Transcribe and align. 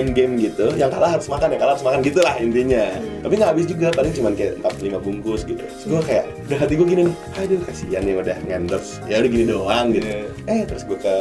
main 0.00 0.16
game 0.16 0.32
gitu 0.40 0.72
yang 0.80 0.88
kalah 0.88 1.12
harus 1.12 1.28
makan 1.28 1.52
yang 1.52 1.60
kalah 1.60 1.76
harus 1.76 1.84
makan 1.84 2.00
gitulah 2.00 2.32
intinya. 2.40 2.88
Tapi 3.20 3.36
nggak 3.36 3.50
habis 3.52 3.68
juga 3.68 3.92
paling 3.92 4.12
cuma 4.16 4.32
kayak 4.32 4.56
4 4.64 4.96
5 4.96 5.04
bungkus 5.04 5.44
gitu. 5.44 5.60
Terus 5.60 5.84
gue 5.84 6.00
kayak 6.08 6.24
udah 6.48 6.56
hati 6.56 6.72
gue 6.80 6.86
gini 6.88 7.02
nih 7.04 7.16
aduh 7.36 7.60
kasihan 7.68 8.02
nih 8.08 8.14
udah 8.16 8.36
ngendorse 8.48 9.04
ya 9.04 9.20
udah 9.20 9.28
gini 9.28 9.44
doang 9.44 9.92
gitu. 9.92 10.08
Eh 10.48 10.64
terus 10.64 10.88
gue 10.88 10.96
ke 10.96 11.14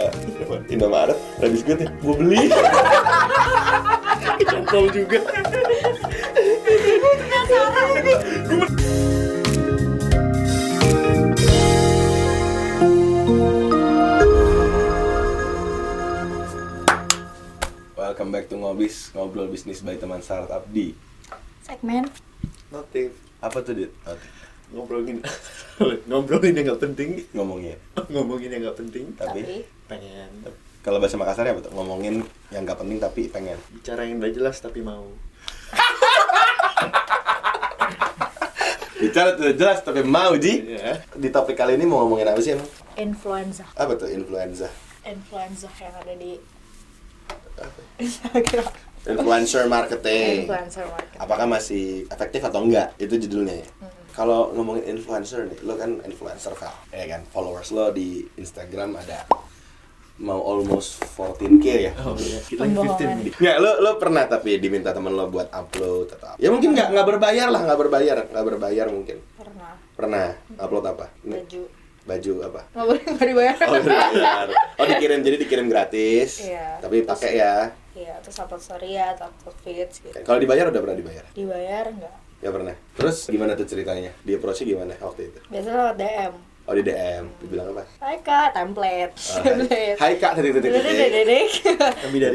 Indomaret 0.71 1.19
ada 1.43 1.47
biskuitnya 1.51 1.91
gue 1.91 2.15
beli. 2.15 2.47
Kecantol 4.39 4.87
juga 4.95 5.19
Welcome 18.19 18.35
back 18.35 18.51
to 18.51 18.59
Ngobis, 18.59 19.15
ngobrol 19.15 19.47
bisnis 19.47 19.79
by 19.79 19.95
teman 19.95 20.19
startup 20.19 20.67
di 20.67 20.91
segmen 21.63 22.03
Notif 22.67 23.15
apa 23.39 23.63
tuh 23.63 23.71
dit? 23.71 23.87
Notif. 24.03 24.33
ngobrolin 24.75 25.23
ngobrolin 26.11 26.51
yang 26.51 26.67
nggak 26.67 26.83
penting 26.83 27.23
Ngomongnya. 27.31 27.79
ngomongin 28.11 28.51
yang 28.51 28.67
nggak 28.67 28.75
penting 28.75 29.15
Tapi, 29.15 29.39
tapi 29.39 29.55
pengen 29.87 30.29
kalau 30.83 30.99
bahasa 30.99 31.15
Makassarnya 31.15 31.55
apa 31.55 31.61
tuh? 31.63 31.71
Ngomongin 31.71 32.19
yang 32.51 32.67
nggak 32.67 32.83
penting 32.83 32.99
tapi 32.99 33.31
pengen. 33.31 33.55
bicara 33.71 34.03
yang 34.03 34.19
udah 34.19 34.31
jelas 34.35 34.59
tapi 34.59 34.83
mau 34.83 35.07
Bicara 38.99 39.39
tuh 39.39 39.55
jelas 39.55 39.79
tapi 39.79 40.03
mau 40.03 40.35
Ji. 40.35 40.67
ya 40.67 41.07
Di 41.15 41.31
topik 41.31 41.55
kali 41.55 41.79
ini 41.79 41.87
mau 41.87 42.03
ngomongin 42.03 42.27
apa 42.27 42.43
sih 42.43 42.51
emang? 42.51 42.67
influenza 42.99 43.63
Apa 43.79 43.95
tuh 43.95 44.11
influenza? 44.11 44.67
influenza 45.07 45.71
yang 45.79 45.95
ada 45.95 46.11
di 46.19 46.58
Apa? 47.57 47.79
Instagram 47.97 48.67
Influencer 49.07 49.63
marketing. 49.71 50.43
influencer 50.43 50.85
market 50.85 51.17
Apakah 51.17 51.45
masih 51.47 52.03
efektif 52.11 52.43
atau 52.43 52.67
enggak? 52.67 52.91
Itu 52.99 53.15
judulnya 53.15 53.63
ya. 53.63 53.67
Hmm. 53.79 53.91
Kalau 54.11 54.51
ngomongin 54.51 54.83
influencer 54.99 55.47
nih, 55.47 55.59
lo 55.63 55.79
kan 55.79 56.03
influencer 56.03 56.51
Val, 56.51 56.75
ya 56.91 57.05
kan? 57.07 57.23
Followers 57.31 57.71
lo 57.71 57.95
di 57.95 58.27
Instagram 58.35 58.99
ada 58.99 59.23
mau 60.19 60.43
almost 60.43 60.99
14k 61.15 61.65
ya. 61.79 61.91
oh 62.03 62.11
iya 62.19 62.43
kita 62.43 62.67
Pembohongan. 62.67 63.23
15 63.23 63.39
Nggak, 63.39 63.55
lo 63.63 63.71
lo 63.79 63.91
pernah 63.95 64.27
tapi 64.27 64.59
diminta 64.59 64.91
temen 64.91 65.15
lo 65.15 65.31
buat 65.31 65.47
upload 65.47 66.19
atau 66.19 66.35
apa? 66.35 66.39
Ya 66.43 66.51
mungkin 66.51 66.75
nggak 66.75 66.91
nggak 66.91 67.07
berbayar 67.07 67.47
lah, 67.47 67.61
nggak 67.63 67.79
berbayar, 67.79 68.17
nggak 68.27 68.45
berbayar 68.45 68.85
mungkin. 68.91 69.17
pernah 69.39 69.71
Pernah 69.95 70.27
upload 70.59 70.85
apa? 70.91 71.05
Baju 71.23 71.78
baju 72.09 72.33
apa? 72.41 72.61
nggak 72.73 72.85
boleh 72.89 73.03
nggak 73.05 73.27
dibayar 73.29 73.55
Oh 73.61 73.73
berbayar. 73.77 74.47
Oh 74.81 74.85
dikirim 74.89 75.19
jadi 75.21 75.37
dikirim 75.37 75.65
gratis. 75.69 76.29
Iya. 76.41 76.81
Tapi 76.81 77.05
pakai 77.05 77.31
ya. 77.37 77.55
iya 77.93 78.15
terus 78.25 78.35
story 78.63 78.95
ya 78.97 79.13
atau 79.13 79.29
feeds 79.61 80.01
gitu 80.01 80.15
Kalau 80.25 80.39
dibayar 80.41 80.73
udah 80.73 80.81
pernah 80.81 80.97
dibayar? 80.97 81.23
dibayar 81.37 81.85
nggak 81.93 82.15
Ya 82.39 82.49
pernah. 82.55 82.71
Terus 82.95 83.27
gimana 83.27 83.51
tuh 83.51 83.67
ceritanya? 83.67 84.15
Dia 84.23 84.39
approach 84.39 84.63
gimana 84.63 84.95
waktu 84.97 85.27
itu? 85.29 85.39
biasanya 85.51 85.75
lewat 85.75 85.97
DM 85.99 86.33
Oh 86.69 86.77
di 86.77 86.85
DM, 86.85 87.25
dibilang 87.41 87.73
apa? 87.73 87.81
Hai 87.97 88.21
kak, 88.21 88.53
template 88.53 89.09
Oh, 89.17 89.41
hai. 89.41 89.97
Hai 89.97 90.13
kak, 90.21 90.37
titik 90.37 90.53
titik 90.53 90.69
titik. 90.69 91.49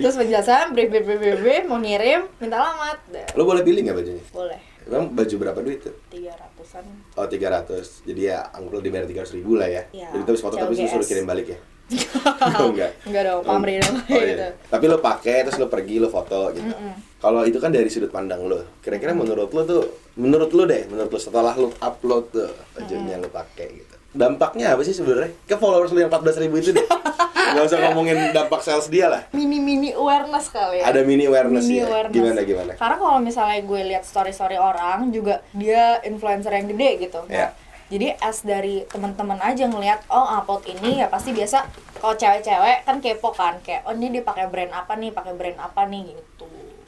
Terus 0.02 0.16
penjelasan, 0.18 0.74
brief, 0.74 0.90
brief, 0.90 1.06
brief, 1.06 1.38
brief, 1.38 1.62
mau 1.70 1.78
ngirim, 1.78 2.26
minta 2.42 2.58
alamat. 2.58 2.98
Lo 3.38 3.46
boleh 3.46 3.62
pilih 3.62 3.86
nggak 3.86 3.94
bajunya? 3.94 4.24
Boleh. 4.34 4.58
Emang 4.84 5.08
baju 5.16 5.34
berapa 5.40 5.58
duit 5.64 5.80
tuh? 5.80 5.96
Tiga 6.12 6.36
ratusan. 6.36 6.84
Oh 7.16 7.24
300 7.24 8.04
Jadi 8.04 8.20
ya 8.28 8.44
anggap 8.52 8.80
dibayar 8.84 9.06
300 9.08 9.36
ribu 9.40 9.56
lah 9.56 9.68
ya 9.68 9.82
Iya. 9.92 10.08
Jadi 10.12 10.22
terus 10.28 10.40
foto 10.44 10.60
tapi 10.60 10.76
suruh 10.76 11.06
kirim 11.06 11.24
balik 11.24 11.56
ya 11.56 11.58
Oh, 12.60 12.72
enggak. 12.72 12.96
Enggak 13.04 13.22
dong, 13.28 13.40
pamrih 13.44 13.76
dong. 13.80 13.96
Oh, 14.08 14.16
gitu. 14.16 14.40
iya. 14.40 14.56
Tapi 14.56 14.84
lo 14.88 14.98
pakai 15.04 15.44
terus 15.44 15.60
lo 15.60 15.68
pergi 15.68 16.00
lo 16.00 16.08
foto 16.08 16.48
gitu. 16.56 16.72
Kalau 17.20 17.44
itu 17.44 17.60
kan 17.60 17.72
dari 17.72 17.88
sudut 17.92 18.08
pandang 18.08 18.40
lo. 18.44 18.80
Kira-kira 18.80 19.12
menurut 19.12 19.52
lo 19.52 19.62
tuh 19.68 19.82
menurut 20.16 20.52
lo 20.56 20.64
deh, 20.64 20.88
menurut 20.88 21.12
lo 21.12 21.20
setelah 21.20 21.52
lo 21.56 21.72
upload 21.76 22.24
tuh 22.32 22.50
bajunya 22.72 23.20
lo 23.20 23.28
pakai 23.28 23.68
gitu. 23.80 23.96
Dampaknya 24.14 24.78
apa 24.78 24.86
sih 24.86 24.94
sebenarnya? 24.94 25.34
Ke 25.44 25.58
followers 25.58 25.90
lo 25.90 25.98
yang 25.98 26.08
14 26.08 26.42
ribu 26.46 26.62
itu 26.62 26.70
deh. 26.70 26.86
Gak 27.54 27.64
usah 27.66 27.78
ngomongin 27.90 28.30
dampak 28.30 28.62
sales 28.62 28.86
dia 28.86 29.06
lah. 29.10 29.22
Mini-mini 29.30 29.94
awareness 29.94 30.50
kali 30.50 30.82
ya. 30.82 30.90
Ada 30.90 31.02
mini 31.02 31.26
awareness 31.26 31.66
Mini 31.66 31.82
ya. 31.82 31.86
awareness. 31.86 32.14
Gimana 32.14 32.40
gimana? 32.42 32.72
Karena 32.74 32.96
kalau 32.98 33.18
misalnya 33.18 33.58
gue 33.62 33.80
lihat 33.94 34.02
story-story 34.06 34.58
orang 34.58 35.10
juga 35.10 35.42
dia 35.50 35.98
influencer 36.02 36.50
yang 36.50 36.66
gede 36.70 37.10
gitu. 37.10 37.20
Iya. 37.26 37.54
Jadi 37.90 38.16
as 38.16 38.42
dari 38.42 38.82
teman-teman 38.88 39.38
aja 39.38 39.68
ngelihat 39.68 40.08
oh 40.08 40.26
upload 40.40 40.66
ini 40.66 41.04
ya 41.04 41.06
pasti 41.06 41.30
biasa 41.30 41.68
kalau 42.00 42.16
cewek-cewek 42.16 42.82
kan 42.82 42.96
kepo 42.98 43.30
kan 43.30 43.60
kayak 43.60 43.84
oh 43.86 43.92
ini 43.92 44.08
dia 44.18 44.24
pakai 44.24 44.48
brand 44.50 44.72
apa 44.72 44.96
nih, 44.96 45.12
pakai 45.12 45.36
brand 45.36 45.58
apa 45.60 45.84
nih 45.86 46.10
gitu. 46.10 46.22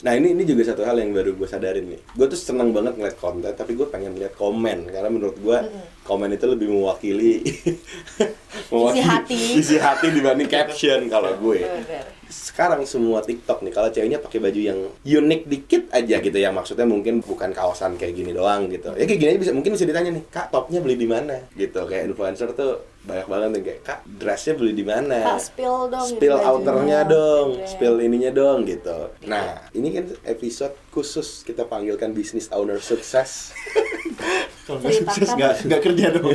Nah 0.05 0.13
ini 0.13 0.37
ini 0.37 0.45
juga 0.45 0.69
satu 0.69 0.85
hal 0.85 1.01
yang 1.01 1.17
baru 1.17 1.33
gue 1.33 1.49
sadarin 1.49 1.89
nih. 1.89 2.01
Gue 2.13 2.27
tuh 2.29 2.37
seneng 2.37 2.75
banget 2.77 3.01
ngeliat 3.01 3.17
konten, 3.17 3.49
tapi 3.57 3.73
gue 3.73 3.89
pengen 3.89 4.13
lihat 4.21 4.37
komen 4.37 4.93
karena 4.93 5.09
menurut 5.09 5.37
gue 5.41 5.59
komen 6.05 6.37
itu 6.37 6.45
lebih 6.45 6.69
mewakili 6.69 7.41
hati. 9.01 9.57
isi 9.57 9.77
hati 9.81 10.13
dibanding 10.13 10.51
caption 10.51 11.09
kalau 11.09 11.33
gue. 11.41 11.65
Sekarang 12.27 12.83
semua 12.85 13.23
TikTok 13.23 13.63
nih 13.63 13.73
kalau 13.73 13.89
ceweknya 13.89 14.19
pakai 14.19 14.43
baju 14.43 14.61
yang 14.61 14.79
unik 15.01 15.43
dikit 15.47 15.83
aja 15.95 16.19
gitu 16.19 16.37
yang 16.37 16.53
maksudnya 16.53 16.85
mungkin 16.85 17.23
bukan 17.23 17.55
kawasan 17.55 17.95
kayak 17.97 18.19
gini 18.19 18.35
doang 18.35 18.67
gitu. 18.69 18.93
Ya 18.99 19.07
kayak 19.07 19.21
gini 19.23 19.31
aja 19.33 19.41
bisa 19.41 19.53
mungkin 19.55 19.73
bisa 19.79 19.87
ditanya 19.87 20.11
nih, 20.13 20.25
"Kak, 20.29 20.51
topnya 20.51 20.83
beli 20.83 20.99
di 20.99 21.07
mana?" 21.07 21.39
gitu. 21.55 21.87
Kayak 21.87 22.11
influencer 22.11 22.51
tuh 22.53 22.96
banyak 23.07 23.27
banget 23.27 23.49
yang 23.53 23.65
kayak, 23.65 23.81
"Kak, 23.83 23.99
dressnya 24.05 24.53
beli 24.53 24.73
di 24.73 24.83
mana?" 24.83 25.39
Spill 25.39 25.87
dong 25.87 26.07
Spill 26.09 26.35
bajunya. 26.35 26.51
outernya 26.51 27.01
dong, 27.07 27.47
Iya. 27.55 27.67
spill 27.67 27.97
ininya 27.99 28.31
dong 28.31 28.59
gitu. 28.63 28.99
Nah, 29.25 29.47
ini 29.71 29.89
kan 29.91 30.05
episode 30.25 30.75
khusus 30.91 31.41
kita 31.41 31.65
panggilkan 31.65 32.11
business 32.11 32.51
owner 32.51 32.77
sukses. 32.79 33.55
kalau 34.65 34.81
nggak 34.81 34.93
Ceritakan. 34.93 35.15
sukses 35.15 35.31
nggak 35.31 35.53
nggak 35.63 35.81
kerja 35.81 36.07
dong 36.11 36.27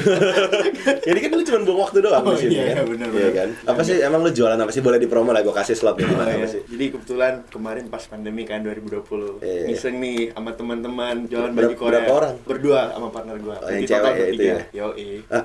Jadi 1.03 1.19
kan 1.19 1.29
lu 1.33 1.43
cuma 1.43 1.59
buang 1.61 1.79
waktu 1.81 1.97
doang 1.99 2.23
Oh, 2.23 2.31
di 2.31 2.39
sini 2.41 2.55
iya, 2.55 2.63
kan. 2.73 2.85
bener, 2.87 3.09
Iya 3.11 3.29
kan? 3.33 3.49
Apa 3.65 3.81
sih 3.81 3.95
emang 3.99 4.21
lu 4.21 4.31
jualan 4.31 4.55
apa 4.55 4.71
sih? 4.71 4.79
Boleh 4.79 4.95
dipromo 4.97 5.29
lah 5.29 5.41
gua 5.41 5.51
kasih 5.53 5.73
slot 5.73 5.97
gimana 5.97 6.29
Oh, 6.29 6.37
iya. 6.37 6.47
sih? 6.47 6.61
Jadi 6.63 6.85
kebetulan 6.89 7.43
kemarin 7.45 7.85
pas 7.87 8.03
pandemi 8.05 8.45
kan 8.45 8.61
2020 8.61 9.41
Iya. 9.41 9.67
Iseng 9.67 9.97
nih 9.97 10.31
sama 10.31 10.51
teman-teman 10.53 11.27
jualan 11.27 11.51
Ber- 11.51 11.59
baju 11.65 11.75
Korea 11.75 11.91
berapa 11.99 12.11
orang? 12.13 12.33
Berdua 12.41 12.79
sama 12.89 13.07
partner 13.09 13.35
gua 13.37 13.55
Oh, 13.57 13.67
yang 13.67 13.83
Di 13.83 13.87
cewek 13.89 14.13
ya 14.13 14.25
itu 14.29 14.43
ya? 14.45 14.57
Yoi 14.73 15.09
Ah, 15.27 15.43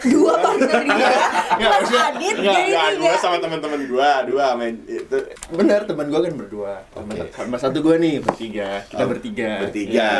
Dua 0.00 0.32
partner 0.36 0.80
dia. 0.80 1.10
Maksudnya- 1.58 2.06
Adit 2.08 2.34
juga. 2.38 2.82
gua 2.96 3.14
sama 3.16 3.36
teman-teman 3.38 3.80
gua, 3.86 4.10
dua 4.22 4.46
main 4.54 4.74
itu 4.84 5.16
Bener, 5.50 5.80
teman 5.82 6.06
gua 6.06 6.20
kan 6.20 6.32
berdua 6.34 6.72
sama, 6.88 7.12
sama 7.28 7.56
satu 7.58 7.78
gua 7.80 7.96
nih, 7.96 8.18
bertiga 8.18 8.82
Kita 8.84 9.02
Oh, 9.02 9.08
bertiga 9.08 9.50
bertiga. 9.60 10.10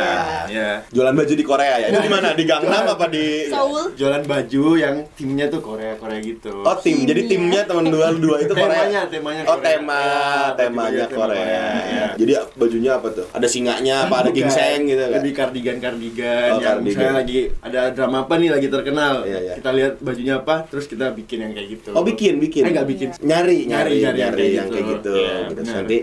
Iya 0.45 0.69
jualan 0.89 1.13
baju 1.13 1.33
di 1.33 1.45
Korea 1.45 1.75
ya. 1.77 1.87
Itu 1.89 1.99
di 2.01 2.09
mana? 2.09 2.27
Di 2.31 2.43
Gangnam 2.43 2.85
apa 2.87 3.05
di 3.07 3.47
Seoul. 3.47 3.93
Jualan 3.93 4.23
baju 4.23 4.63
yang 4.75 4.95
timnya 5.11 5.45
tuh 5.47 5.59
Korea-Korea 5.59 6.19
gitu 6.19 6.53
Oh, 6.59 6.75
tim. 6.75 7.03
Jadi 7.03 7.21
timnya 7.27 7.61
teman 7.63 7.87
dua 7.87 8.11
dua 8.13 8.37
itu 8.39 8.51
Korea. 8.51 8.81
Temanya, 8.81 9.01
temanya 9.07 9.41
Oh, 9.45 9.55
Korea. 9.55 9.65
tema, 9.65 10.01
Iya, 10.01 10.55
temanya 10.57 11.05
Korea. 11.05 11.19
Korea, 11.19 11.45
ya. 11.45 11.67
iya. 11.85 12.05
Jadi 12.15 12.31
bajunya 12.55 12.91
apa 12.93 13.07
tuh? 13.11 13.25
Ada 13.29 13.47
singanya 13.47 13.95
apa 14.03 14.15
ada 14.17 14.23
Bukan. 14.25 14.37
gingseng 14.37 14.79
gitu 14.85 15.01
kan? 15.01 15.11
Lebih 15.15 15.31
kardigan-kardigan 15.33 16.49
Oh, 16.49 16.57
yang 16.57 16.61
kardigan. 16.61 16.83
misalnya 16.83 17.13
lagi 17.15 17.39
ada 17.59 17.81
drama 17.89 18.17
apa 18.21 18.33
nih 18.35 18.49
lagi 18.49 18.67
terkenal. 18.67 19.13
Iya, 19.21 19.39
iya. 19.39 19.53
Kita 19.69 19.77
lihat 19.77 20.01
bajunya 20.01 20.33
apa, 20.35 20.65
terus 20.65 20.89
kita 20.89 21.13
bikin 21.13 21.45
yang 21.45 21.53
kayak 21.53 21.69
gitu. 21.69 21.89
Oh, 21.93 22.01
bikin, 22.01 22.41
bikin. 22.41 22.65
Eh, 22.65 22.73
nggak 22.73 22.89
bikin. 22.89 23.07
Nyari, 23.21 23.69
nyari, 23.69 24.01
nyari, 24.01 24.17
Nyari, 24.17 24.17
nyari 24.17 24.47
yang 24.49 24.67
kayak 24.67 24.85
gitu. 24.97 25.13
Iya, 25.13 25.29
Terus 25.45 25.53
benar. 25.61 25.75
nanti 25.77 25.97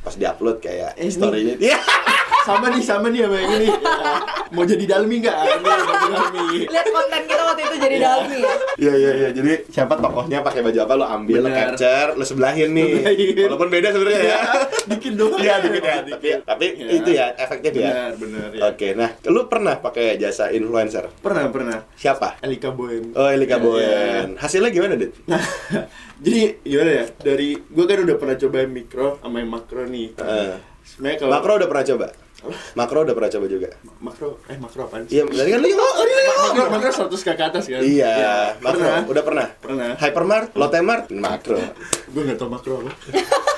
pas 0.00 0.14
diupload 0.16 0.56
kayak 0.58 0.90
Eh, 0.96 1.04
ini- 1.04 1.12
story-nya. 1.12 1.54
Iya. 2.40 2.48
sama 2.48 2.66
nih, 2.68 2.82
sama 2.82 3.06
nih 3.08 3.20
sama 3.22 3.36
yang 3.36 3.52
ini. 3.54 3.68
Mau 4.50 4.64
jadi 4.64 4.84
dalmi 4.86 5.14
nggak? 5.20 5.36
Ini 5.36 5.60
baju 5.60 5.84
dalmi. 6.10 6.46
Lihat 6.66 6.86
konten 6.88 7.20
kita 7.22 7.42
waktu 7.44 7.62
itu 7.62 7.76
jadi 7.78 7.96
dalmi 8.00 8.36
ya. 8.36 8.54
Iya 8.76 8.92
iya 8.96 9.10
iya. 9.14 9.28
Jadi 9.30 9.50
siapa 9.68 9.94
tokohnya 9.94 10.40
pakai 10.40 10.60
baju 10.60 10.78
apa 10.80 10.92
lo 10.94 11.06
ambil, 11.06 11.40
lo 11.44 11.50
capture, 11.50 12.08
lo 12.14 12.24
sebelahin 12.24 12.72
nih. 12.72 12.88
Sebelahin. 12.96 13.46
Walaupun 13.46 13.68
beda 13.68 13.88
sebenarnya 13.92 14.20
ya. 14.24 14.38
Dikit 14.88 15.12
doang. 15.14 15.38
Iya 15.38 15.54
dikit 15.60 15.82
ya. 15.82 15.96
Tapi 16.02 16.28
tapi 16.42 16.66
Iya. 16.72 16.90
itu 16.92 17.10
ya 17.12 17.26
efektif 17.36 17.72
ya. 17.74 17.90
Benar, 17.90 18.10
benar 18.16 18.48
ya. 18.50 18.62
Oke, 18.66 18.88
nah 18.94 19.10
lu 19.26 19.40
pernah 19.46 19.74
pakai 19.76 20.16
jasa 20.16 20.48
influencer? 20.50 21.12
Pernah, 21.20 21.52
pernah. 21.52 21.78
Siapa? 21.94 22.40
Elika 22.40 22.72
Bohem. 22.72 23.12
Oh, 23.12 23.28
Elika 23.28 23.60
Iya, 23.60 23.62
Boyen. 23.62 24.28
Hasilnya 24.40 24.70
gimana, 24.72 24.96
Dit? 24.96 25.12
Nah, 25.28 25.42
jadi 26.24 26.56
gimana 26.64 26.90
ya? 26.90 27.04
Dari 27.12 27.54
gue 27.60 27.84
kan 27.84 27.98
udah 28.00 28.16
pernah 28.16 28.36
cobain 28.36 28.70
mikro 28.70 29.20
sama 29.20 29.36
yang 29.38 29.50
makro 29.52 29.84
nih. 29.84 30.16
Heeh. 30.16 30.54
Sebenarnya 30.80 31.18
kalau 31.22 31.32
Makro 31.38 31.52
udah 31.60 31.68
pernah 31.70 31.86
coba? 31.86 32.06
Makro 32.74 32.98
udah 33.04 33.14
pernah 33.14 33.30
coba 33.30 33.46
juga? 33.46 33.68
makro 34.00 34.40
eh 34.48 34.56
makro 34.56 34.80
apaan 34.88 35.04
sih? 35.04 35.20
Iya, 35.20 35.22
tadi 35.28 35.50
kan 35.52 35.60
lu 35.60 35.68
yang 35.68 35.80
oh, 35.80 35.92
ini 36.04 36.12
yang 36.16 36.40
makro 36.40 36.64
makro 36.72 36.88
100 37.12 37.26
ke 37.26 37.30
atas 37.36 37.64
kan? 37.68 37.80
Iya, 37.84 38.14
makro. 38.64 38.80
pernah. 38.80 39.00
Udah 39.04 39.22
pernah? 39.24 39.46
Pernah. 39.60 39.90
Hypermart, 40.00 40.48
Lotte-Mart, 40.56 41.04
makro. 41.12 41.60
Gue 42.10 42.22
gak 42.24 42.38
tau 42.40 42.48
makro 42.48 42.84
apa. 42.84 42.92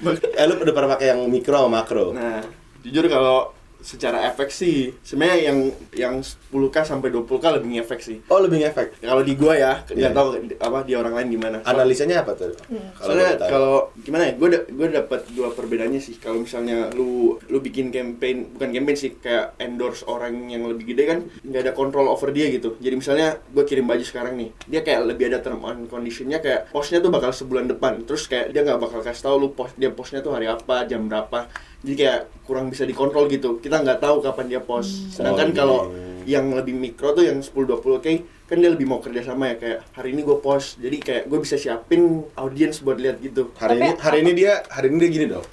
Eh, 0.00 0.44
lu 0.48 0.56
udah 0.56 0.72
pernah 0.72 0.96
pakai 0.96 1.12
yang 1.12 1.20
mikro 1.28 1.60
sama 1.60 1.84
makro? 1.84 2.16
nah, 2.16 2.40
jujur 2.80 3.04
kalau 3.04 3.52
secara 3.80 4.28
efek 4.28 4.52
sih 4.52 4.92
sebenarnya 5.02 5.38
yang 5.52 5.58
yang 5.96 6.14
10k 6.20 6.76
sampai 6.84 7.08
20k 7.12 7.44
lebih 7.60 7.80
ngefek 7.80 8.00
sih. 8.00 8.18
Oh 8.28 8.40
lebih 8.40 8.64
ngefek. 8.64 9.00
kalau 9.00 9.22
di 9.24 9.34
gua 9.34 9.54
ya 9.56 9.72
nggak 9.84 10.12
tahu 10.12 10.28
apa 10.60 10.78
di 10.84 10.94
orang 10.94 11.14
lain 11.16 11.28
gimana. 11.34 11.58
Analisanya 11.64 12.22
apa 12.22 12.36
tuh? 12.36 12.52
Hmm. 12.68 12.92
Kalau 12.96 13.06
soalnya 13.10 13.30
kalau 13.40 13.74
gimana 14.00 14.22
ya 14.30 14.32
gue 14.36 14.48
da 14.48 14.60
gue 14.68 14.88
dapat 14.92 15.20
dua 15.32 15.48
perbedaannya 15.52 16.00
sih. 16.00 16.20
Kalau 16.20 16.44
misalnya 16.44 16.92
lu 16.94 17.40
lu 17.48 17.58
bikin 17.58 17.90
campaign 17.90 18.54
bukan 18.56 18.70
campaign 18.70 18.96
sih 18.96 19.10
kayak 19.18 19.56
endorse 19.58 20.04
orang 20.06 20.48
yang 20.52 20.64
lebih 20.68 20.94
gede 20.94 21.02
kan 21.08 21.18
nggak 21.42 21.62
ada 21.66 21.72
control 21.72 22.06
over 22.12 22.30
dia 22.30 22.48
gitu. 22.52 22.76
Jadi 22.78 22.94
misalnya 22.94 23.40
gue 23.50 23.64
kirim 23.64 23.88
baju 23.88 24.04
sekarang 24.04 24.36
nih 24.36 24.50
dia 24.68 24.80
kayak 24.84 25.08
lebih 25.08 25.32
ada 25.32 25.40
term 25.40 25.64
and 25.66 25.88
conditionnya 25.88 26.38
kayak 26.38 26.68
postnya 26.70 27.00
tuh 27.00 27.10
bakal 27.10 27.32
sebulan 27.32 27.66
depan. 27.70 28.04
Terus 28.04 28.28
kayak 28.28 28.52
dia 28.52 28.62
nggak 28.62 28.80
bakal 28.80 29.00
kasih 29.00 29.22
tahu 29.24 29.36
lu 29.40 29.48
post 29.56 29.74
dia 29.80 29.90
postnya 29.90 30.20
tuh 30.20 30.36
hari 30.36 30.46
apa 30.46 30.84
jam 30.86 31.06
berapa 31.08 31.48
jadi 31.80 31.94
kayak 31.96 32.20
kurang 32.44 32.68
bisa 32.68 32.84
dikontrol 32.84 33.24
gitu. 33.32 33.56
Kita 33.60 33.80
nggak 33.80 34.04
tahu 34.04 34.20
kapan 34.20 34.46
dia 34.52 34.60
post. 34.60 35.16
Sedangkan 35.16 35.48
Oh, 35.50 35.56
kalau 35.56 35.78
iya. 36.26 36.38
yang 36.40 36.52
lebih 36.52 36.76
mikro 36.76 37.16
tuh 37.16 37.24
yang 37.24 37.40
10-20 37.40 38.04
k 38.04 38.06
kan 38.50 38.58
dia 38.58 38.68
lebih 38.68 38.84
mau 38.84 38.98
kerja 39.00 39.22
sama 39.24 39.54
ya. 39.54 39.56
Kayak 39.56 39.78
hari 39.96 40.08
ini 40.12 40.20
gue 40.26 40.36
post. 40.42 40.76
Jadi 40.76 40.96
kayak 41.00 41.22
gue 41.30 41.38
bisa 41.40 41.56
siapin 41.56 42.26
audiens 42.36 42.82
buat 42.84 43.00
lihat 43.00 43.22
gitu. 43.24 43.54
Hari 43.56 43.78
Tapi 43.78 43.80
ini 43.80 43.90
hari 43.96 44.18
ini 44.26 44.32
dia 44.36 44.52
hari 44.68 44.86
ini 44.92 44.96
dia 45.00 45.10
gini 45.10 45.26
dong. 45.30 45.46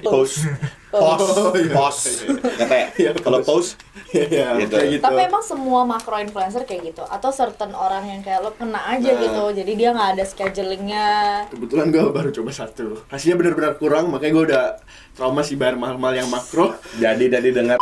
Post, 0.00 0.46
post, 0.88 1.26
Oh, 1.34 1.52
iya. 1.52 1.74
post. 1.74 2.24
Kata 2.30 2.76
Iya, 2.94 3.10
kalau 3.14 3.40
post 3.40 3.76
ya 4.08 4.54
Gitu. 4.56 4.70
kayak 4.70 4.88
gitu 4.90 5.02
Tapi 5.02 5.20
emang 5.22 5.42
semua 5.42 5.82
makro 5.82 6.16
influencer 6.16 6.62
kayak 6.62 6.82
gitu 6.88 7.02
atau 7.02 7.28
certain 7.28 7.72
orang 7.72 8.04
yang 8.04 8.20
kayak 8.20 8.40
lo 8.40 8.50
kena 8.52 8.78
aja 8.88 9.10
Nah. 9.10 9.20
gitu. 9.20 9.44
Jadi 9.54 9.72
dia 9.74 9.90
nggak 9.90 10.10
ada 10.14 10.24
schedulingnya. 10.24 11.06
kebetulan 11.48 11.86
gue 11.88 12.04
baru 12.08 12.30
coba 12.30 12.50
satu 12.52 13.02
hasilnya 13.08 13.36
benar-benar 13.36 13.74
kurang 13.76 14.08
makanya 14.08 14.32
gue 14.32 14.44
udah 14.46 14.64
trauma 15.12 15.42
sih 15.42 15.54
bayar 15.54 15.74
mahal-mahal 15.74 16.14
yang 16.16 16.28
makro 16.28 16.72
jadi 16.94 17.24
dari 17.28 17.50
dengar 17.50 17.76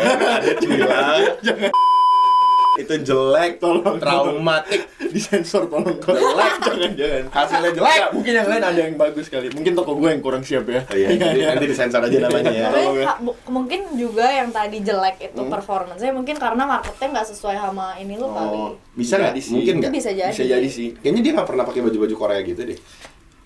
ada 0.36 0.52
bilang 0.58 1.74
itu 2.74 2.94
jelek, 3.00 3.52
Tolong. 3.56 3.96
traumatik, 3.96 4.82
disensor 5.06 5.64
tolong 5.64 5.94
kok 5.96 6.18
jangan 6.60 6.90
jangan 6.92 7.24
hasilnya 7.28 7.70
jelek. 7.72 7.86
Nggak, 7.94 8.10
mungkin 8.12 8.32
yang 8.34 8.48
lain 8.48 8.64
ada 8.64 8.80
yang 8.80 8.94
bagus 8.94 9.26
kali 9.26 9.46
mungkin 9.48 9.72
toko 9.72 9.94
gue 9.94 10.08
yang 10.08 10.18
kurang 10.20 10.42
siap 10.42 10.66
ya 10.66 10.82
Oh, 10.82 10.92
iya, 10.92 11.06
nanti, 11.12 11.40
nanti 11.40 11.66
disensor 11.66 12.00
aja 12.00 12.18
namanya 12.20 12.50
ya. 12.50 12.66
Tapi 12.66 12.82
ya. 12.98 13.14
mungkin 13.46 13.80
juga 13.94 14.26
yang 14.26 14.50
tadi 14.50 14.78
jelek 14.80 15.22
itu 15.22 15.36
Hmm. 15.36 15.48
performance-nya 15.48 16.10
mungkin 16.10 16.34
karena 16.34 16.62
marketnya 16.64 17.08
nggak 17.12 17.28
sesuai 17.28 17.56
sama 17.56 17.94
ini 17.94 18.14
lo 18.14 18.28
kali. 18.28 18.58
oh 18.58 18.70
Bisa 18.92 19.14
nggak? 19.16 19.30
jadi 19.30 19.40
sih. 19.40 19.52
Mungkin 19.54 19.74
nggak? 19.78 19.92
Bisa 19.92 20.10
jadi. 20.10 20.32
bisa 20.32 20.44
jadi 20.44 20.68
sih 20.68 20.88
Kayaknya 20.96 21.20
dia 21.20 21.32
nggak 21.32 21.48
pernah 21.48 21.64
pakai 21.64 21.80
baju-baju 21.80 22.14
Korea 22.16 22.40
gitu 22.42 22.62
deh. 22.64 22.78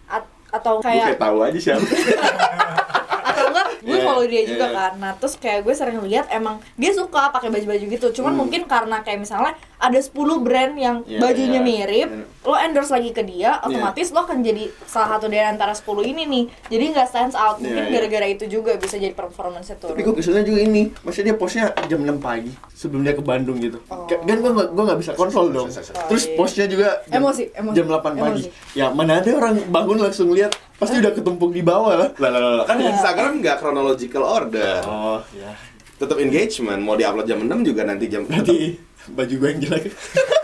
At- 0.06 0.30
atau 0.50 0.72
Gue 0.74 0.88
kayak 0.88 1.04
kayak 1.06 1.20
tahu 1.20 1.36
aja 1.42 1.58
siapa. 1.58 1.84
atau 3.28 3.44
enggak 3.46 3.66
gue 3.78 3.97
Iya, 3.98 4.06
follow 4.06 4.24
dia 4.24 4.34
iya, 4.36 4.48
juga 4.48 4.66
iya. 4.66 4.76
kan. 4.76 4.92
Nah 4.96 5.12
terus 5.14 5.34
kayak 5.34 5.60
gue 5.60 5.72
sering 5.72 5.98
lihat 6.00 6.26
emang 6.28 6.56
dia 6.74 6.90
suka 6.90 7.28
pakai 7.28 7.48
baju-baju 7.48 7.84
gitu. 7.88 8.06
Cuman 8.12 8.30
Hmm. 8.30 8.40
mungkin 8.40 8.62
karena 8.64 9.00
kayak 9.00 9.20
misalnya 9.20 9.52
ada 9.76 9.94
10 9.96 10.10
brand 10.38 10.74
yang 10.74 10.96
Iya, 11.04 11.18
bajunya 11.18 11.54
iya, 11.54 11.62
mirip 11.62 12.08
iya. 12.10 12.24
lo 12.42 12.56
endorse 12.56 12.90
lagi 12.90 13.10
ke 13.10 13.22
dia 13.22 13.60
otomatis 13.60 14.08
lo 14.08 14.20
akan 14.20 14.40
jadi 14.40 14.64
salah 14.84 15.08
satu 15.12 15.26
dari 15.26 15.44
antara 15.44 15.70
10 15.70 15.84
ini 16.04 16.22
nih. 16.24 16.44
Jadi 16.68 16.84
nggak 16.88 17.06
stands 17.06 17.34
out. 17.34 17.58
Mungkin 17.58 17.76
Iya, 17.76 17.84
iya. 17.84 17.94
gara-gara 17.94 18.26
itu 18.26 18.44
juga 18.48 18.74
bisa 18.74 18.94
jadi 18.94 19.12
performance 19.12 19.70
turun. 19.74 19.92
Tapi 19.92 20.02
gue 20.02 20.14
kesulitan 20.14 20.44
juga 20.44 20.60
ini. 20.60 20.82
Maksudnya 20.98 21.26
dia 21.28 21.36
postnya 21.36 21.64
jam 21.84 22.00
6 22.00 22.18
pagi 22.18 22.48
sebelum 22.72 23.02
dia 23.02 23.12
ke 23.12 23.22
Bandung 23.22 23.58
gitu. 23.58 23.78
Oh. 23.86 24.04
Ka- 24.04 24.18
kan 24.18 24.36
gue 24.36 24.52
gak, 24.52 24.68
gue 24.68 24.84
gak 24.84 24.98
bisa 24.98 25.12
kontrol 25.12 25.46
dong. 25.48 25.68
terus 26.08 26.24
postnya 26.32 26.66
juga 26.66 27.00
jam, 27.04 27.20
Emosi, 27.20 27.44
emosi. 27.52 27.74
jam 27.74 27.86
8 27.86 28.14
pagi. 28.14 28.42
Emosi. 28.44 28.50
ya 28.72 28.90
mana 28.90 29.18
ada 29.18 29.30
orang 29.32 29.54
bangun 29.68 29.98
langsung 30.00 30.30
lihat 30.30 30.50
pasti 30.74 30.94
udah 30.96 31.10
ketumpuk 31.10 31.50
di 31.50 31.60
bawah. 31.60 31.94
Lah 31.96 32.08
Lah, 32.18 32.30
lah, 32.30 32.64
kan 32.64 32.78
Instagram 32.78 33.40
nggak 33.40 33.58
chronological 33.90 34.24
order. 34.24 34.72
oh 34.84 35.18
ya 35.32 35.52
Tetap 35.98 36.14
engagement. 36.16 36.78
Mau 36.78 36.94
diupload 36.94 37.26
jam 37.26 37.42
6 37.42 37.50
juga 37.64 37.82
nanti 37.82 38.06
jam 38.06 38.22
nanti 38.24 38.78
baju 39.08 39.34
gue 39.34 39.48
yang 39.48 39.60
jelek 39.60 39.84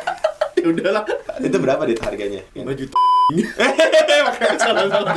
ya 0.57 0.67
udahlah 0.67 1.05
Itu 1.39 1.57
berapa 1.61 1.85
dit 1.85 2.01
harganya? 2.01 2.41
baju 2.57 2.85
salah 4.57 4.85
salah 4.87 5.15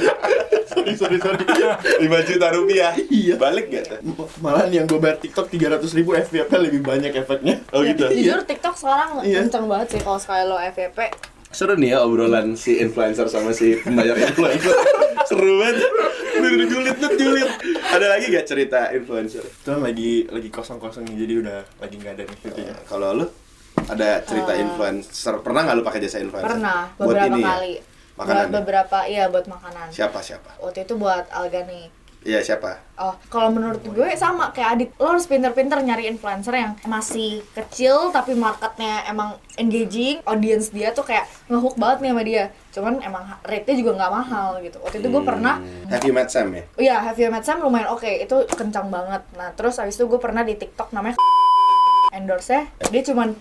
sorry 0.65 0.94
sorry 0.94 1.18
sorry 1.18 1.41
5 1.41 2.06
juta 2.24 2.47
rupiah. 2.51 2.94
Iya. 3.01 3.35
Balik 3.35 3.65
gak 3.68 4.03
malahan 4.38 4.69
yang 4.74 4.85
gue 4.85 4.95
bayar 4.95 5.18
TikTok 5.18 5.47
300 5.50 5.81
ribu 5.94 6.13
FYP 6.13 6.51
lebih 6.53 6.81
banyak 6.81 7.12
efeknya 7.15 7.63
Oh 7.71 7.81
gitu. 7.81 8.06
jujur 8.07 8.44
TikTok 8.44 8.75
sekarang 8.75 9.24
Iya. 9.24 9.41
kenceng 9.44 9.65
banget 9.65 9.88
sih 9.89 10.01
kalau 10.01 10.19
sekali 10.19 10.44
lo 10.45 10.59
FYP 10.62 11.00
Seru 11.57 11.74
nih 11.74 11.89
ya 11.89 12.00
obrolan 12.00 12.54
si 12.54 12.77
influencer 12.77 13.25
sama 13.25 13.50
si 13.51 13.74
pembayar 13.75 14.13
influencer. 14.15 14.77
Seru 15.25 15.57
banget. 15.57 15.81
Udah 16.38 16.68
julid 16.69 16.95
tuh 16.95 17.12
julid. 17.15 17.50
Ada 17.88 18.06
lagi 18.07 18.25
gak 18.30 18.45
cerita 18.45 18.80
influencer? 18.92 19.42
itu 19.42 19.71
lagi 19.74 20.12
lagi 20.27 20.50
kosong 20.50 20.77
kosong 20.77 21.01
nih 21.04 21.18
jadi 21.18 21.33
udah 21.39 21.57
lagi 21.77 21.95
nggak 21.98 22.13
ada 22.13 22.24
nih 22.24 22.38
videonya 22.39 22.75
Kalau 22.86 23.09
lu 23.15 23.25
ada 23.80 24.09
cerita 24.21 24.51
Eh, 24.51 24.62
influencer 24.62 25.33
pernah 25.42 25.62
nggak 25.63 25.75
lu 25.75 25.83
pakai 25.83 26.00
jasa 26.00 26.18
influencer? 26.19 26.45
pernah 26.51 26.94
Buat 26.94 27.07
beberapa 27.07 27.25
ini 27.27 27.42
ya? 27.42 27.48
kali 27.50 27.74
Makanan. 28.13 28.38
buat 28.38 28.50
beberapa 28.56 28.98
iya 29.06 29.24
buat 29.27 29.45
makanan 29.48 29.88
Siapa 29.89 30.19
siapa? 30.19 30.50
waktu 30.57 30.80
itu 30.83 30.94
buat 30.95 31.25
organik 31.33 31.89
Iya 32.27 32.44
siapa? 32.44 32.83
Oh, 33.00 33.15
kalau 33.31 33.47
menurut 33.47 33.79
gue 33.79 34.09
sama 34.13 34.51
kayak 34.51 34.69
Adit, 34.75 34.89
lo 35.00 35.15
harus 35.15 35.24
pinter-pinter 35.24 35.79
nyari 35.79 36.06
influencer 36.06 36.51
yang 36.51 36.75
masih 36.83 37.39
kecil 37.56 38.12
tapi 38.12 38.35
marketnya 38.35 39.07
emang 39.07 39.39
engaging, 39.56 40.19
audience 40.24 40.68
dia 40.68 40.91
tuh 40.91 41.07
kayak 41.07 41.24
ngehook 41.47 41.79
banget 41.79 42.03
nih 42.03 42.12
sama 42.12 42.24
dia. 42.24 42.44
Cuman 42.69 43.00
emang 43.00 43.24
rate-nya 43.41 43.79
juga 43.79 43.91
nggak 43.95 44.12
mahal 44.12 44.59
gitu. 44.59 44.75
Waktu 44.77 45.00
itu 45.00 45.07
gue 45.07 45.24
pernah, 45.24 45.56
Hmm, 45.56 45.88
Have 45.88 46.03
you 46.03 46.12
met 46.12 46.27
Sam 46.27 46.51
ya? 46.51 46.63
iya 46.75 46.95
Have 47.00 47.15
You 47.15 47.31
Met 47.31 47.47
Sam 47.47 47.63
lumayan 47.63 47.88
oke, 47.88 48.03
itu 48.03 48.35
kencang 48.51 48.91
banget. 48.91 49.24
Nah 49.33 49.56
terus 49.56 49.79
habis 49.79 49.95
itu 49.95 50.03
gue 50.03 50.19
pernah 50.19 50.44
di 50.44 50.53
TikTok 50.53 50.91
namanya 50.91 51.15
endorse-nya, 52.18 52.68
dia 52.83 53.01
cuman 53.03 53.39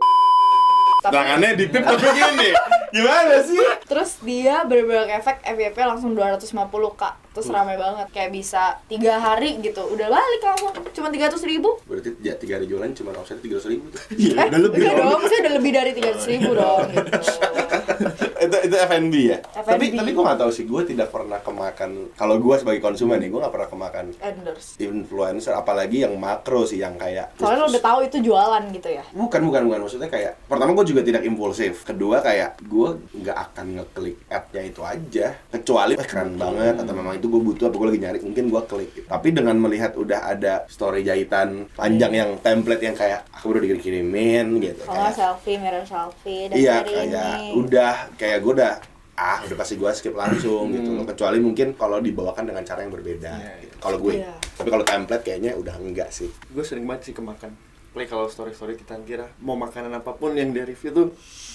Tangannya 1.03 1.55
dipip 1.59 1.83
tapi 1.83 2.07
gini. 2.09 2.51
Gimana 2.95 3.43
sih? 3.43 3.59
terus 3.83 4.19
dia 4.21 4.63
bener-bener 4.63 5.11
efek 5.13 5.43
FYP 5.43 5.79
langsung 5.81 6.15
250 6.15 6.55
kak 6.95 7.15
terus 7.37 7.53
rame 7.53 7.77
banget 7.77 8.09
kayak 8.17 8.33
bisa 8.33 8.81
tiga 8.89 9.21
hari 9.21 9.61
gitu 9.61 9.85
udah 9.93 10.09
balik 10.09 10.41
langsung 10.41 10.73
cuma 10.97 11.13
300 11.13 11.37
ribu 11.45 11.77
Berarti 11.85 12.17
ya 12.25 12.33
tiga 12.41 12.57
hari 12.57 12.65
jualan 12.65 12.89
cuma 12.97 13.13
omset 13.13 13.45
tiga 13.45 13.61
ratus 13.61 13.69
ribu 13.69 13.93
tuh. 13.93 14.01
iya 14.17 14.41
eh, 14.41 14.49
udah 14.49 14.61
lebih 14.65 14.81
dong. 14.81 14.97
dong, 14.97 15.19
maksudnya 15.21 15.41
udah 15.45 15.55
lebih 15.61 15.71
dari 15.77 15.91
300 15.93 16.33
ribu 16.33 16.51
dong 16.57 16.81
gitu 16.97 17.11
itu 18.47 18.57
itu 18.71 18.77
F&B 18.77 19.15
ya. 19.15 19.39
F&B. 19.43 19.71
Tapi 19.71 19.85
tapi 19.97 20.11
gue 20.15 20.25
nggak 20.25 20.41
tahu 20.41 20.51
sih. 20.53 20.65
Gue 20.65 20.83
tidak 20.87 21.09
pernah 21.11 21.39
kemakan. 21.43 21.91
Kalau 22.15 22.37
gue 22.39 22.55
sebagai 22.57 22.81
konsumen 22.81 23.19
nih, 23.19 23.29
gue 23.33 23.41
nggak 23.43 23.55
pernah 23.55 23.69
kemakan 23.69 24.07
endorse 24.23 24.79
influencer. 24.79 25.53
Apalagi 25.57 26.07
yang 26.07 26.15
makro 26.17 26.65
sih, 26.69 26.81
yang 26.81 26.95
kayak. 26.97 27.37
soalnya 27.37 27.67
lo 27.67 27.69
udah 27.73 27.83
tahu 27.83 27.99
itu 28.07 28.17
jualan 28.23 28.63
gitu 28.73 28.89
ya 28.89 29.05
Bukan, 29.13 29.41
bukan, 29.51 29.63
bukan. 29.69 29.81
Maksudnya 29.87 30.09
kayak, 30.11 30.33
pertama 30.47 30.71
gue 30.77 30.87
juga 30.87 31.03
tidak 31.03 31.23
impulsif. 31.27 31.83
Kedua 31.85 32.23
kayak, 32.23 32.61
gue 32.63 32.89
nggak 33.25 33.39
akan 33.51 33.67
ngeklik 33.81 34.17
ad-nya 34.31 34.63
itu 34.63 34.81
aja. 34.85 35.27
Kecuali, 35.51 35.93
eh 35.99 36.07
keren 36.07 36.39
banget, 36.39 36.75
atau 36.81 36.95
memang 36.95 37.15
itu 37.19 37.26
gue 37.27 37.41
butuh, 37.43 37.65
apa 37.65 37.77
gue 37.77 37.87
lagi 37.87 38.01
nyari, 38.01 38.19
mungkin 38.21 38.45
gue 38.47 38.63
klik. 38.65 38.91
gitu. 38.93 39.07
Tapi 39.07 39.29
dengan 39.31 39.57
melihat 39.57 39.93
udah 39.93 40.21
ada 40.27 40.65
story 40.67 41.01
jahitan 41.01 41.69
panjang 41.71 42.13
yang 42.13 42.31
template 42.39 42.81
yang 42.81 42.93
kayak, 42.93 43.29
aku 43.31 43.51
udah 43.51 43.63
dikirimin 43.63 44.47
gitu. 44.59 44.83
kalau 44.83 45.05
Kayak, 45.05 45.15
selfie 45.15 45.57
mirror 45.57 45.83
selfie 45.83 46.47
dan 46.47 46.57
iya, 46.57 46.77
kayak 46.81 47.05
ini 47.07 47.55
udah, 47.55 47.95
kayak 48.15 48.39
gue 48.41 48.53
udah, 48.55 48.73
ah 49.15 49.39
udah 49.43 49.57
pasti 49.57 49.75
gue 49.75 49.91
skip 49.91 50.13
langsung 50.13 50.69
gitu 50.71 50.87
Hmm. 50.87 50.97
loh. 50.97 51.07
Kecuali 51.07 51.39
mungkin 51.39 51.73
kalau 51.73 51.99
dibawakan 51.99 52.45
dengan 52.47 52.63
cara 52.63 52.81
yang 52.81 52.91
berbeda. 52.91 53.33
Iya, 53.33 53.53
gitu. 53.61 53.75
Kalau 53.79 53.97
gue, 53.99 54.13
Iya. 54.19 54.33
tapi 54.53 54.69
kalau 54.69 54.85
template 54.85 55.23
kayaknya 55.23 55.53
udah 55.53 55.75
enggak 55.77 56.09
sih. 56.11 56.29
gue 56.29 56.61
sering 56.61 56.85
banget 56.85 57.03
sih 57.03 57.15
kemakan 57.15 57.53
play 57.89 58.05
kalau 58.05 58.27
story 58.27 58.53
story 58.53 58.77
kita 58.77 58.93
kira 59.01 59.25
mau 59.39 59.57
makanan 59.57 59.89
apa 59.91 60.13
pun 60.13 60.29
yang 60.31 60.53
di 60.53 60.61
review 60.61 60.93
tuh 60.93 61.07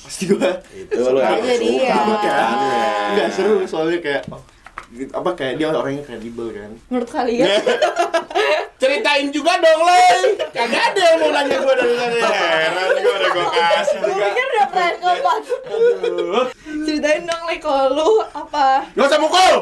pasti 0.01 0.25
gue 0.25 0.41
Itu 0.73 0.97
lo 0.99 1.13
Suka 1.13 1.21
yang 1.23 1.37
aja 1.37 1.53
dia. 1.53 1.93
suka 1.93 2.01
makannya. 2.03 2.81
nggak 3.13 3.29
seru 3.29 3.55
soalnya 3.63 3.99
kayak 3.99 4.21
oh, 4.27 4.41
gitu, 4.91 5.12
apa 5.12 5.29
kayak 5.33 5.53
dia 5.55 5.67
orangnya 5.69 6.03
kredibel 6.03 6.48
kan 6.50 6.71
menurut 6.88 7.10
kalian 7.10 7.48
Ceritain 8.81 9.29
juga 9.29 9.62
dong, 9.62 9.77
Leng. 9.79 10.41
Kagak 10.50 10.74
ada 10.89 11.01
yang 11.05 11.17
mau 11.21 11.29
nanya 11.29 11.53
gue 11.55 11.75
dari 11.75 11.93
tadi. 11.93 12.17
Heran 12.17 12.89
gue 12.95 13.13
udah 13.13 13.29
gue 13.29 13.45
kasih 13.45 13.98
gue 14.00 14.10
juga. 14.10 14.25
pikir 14.25 14.45
udah 14.48 14.67
pernah 14.67 15.13
Aduh. 15.13 16.45
ceritain 16.81 17.21
dong 17.21 17.43
like 17.45 17.62
kalau 17.62 17.93
lu 17.93 18.10
apa 18.25 18.89
Gak 18.91 19.05
usah 19.05 19.19
mukul. 19.21 19.53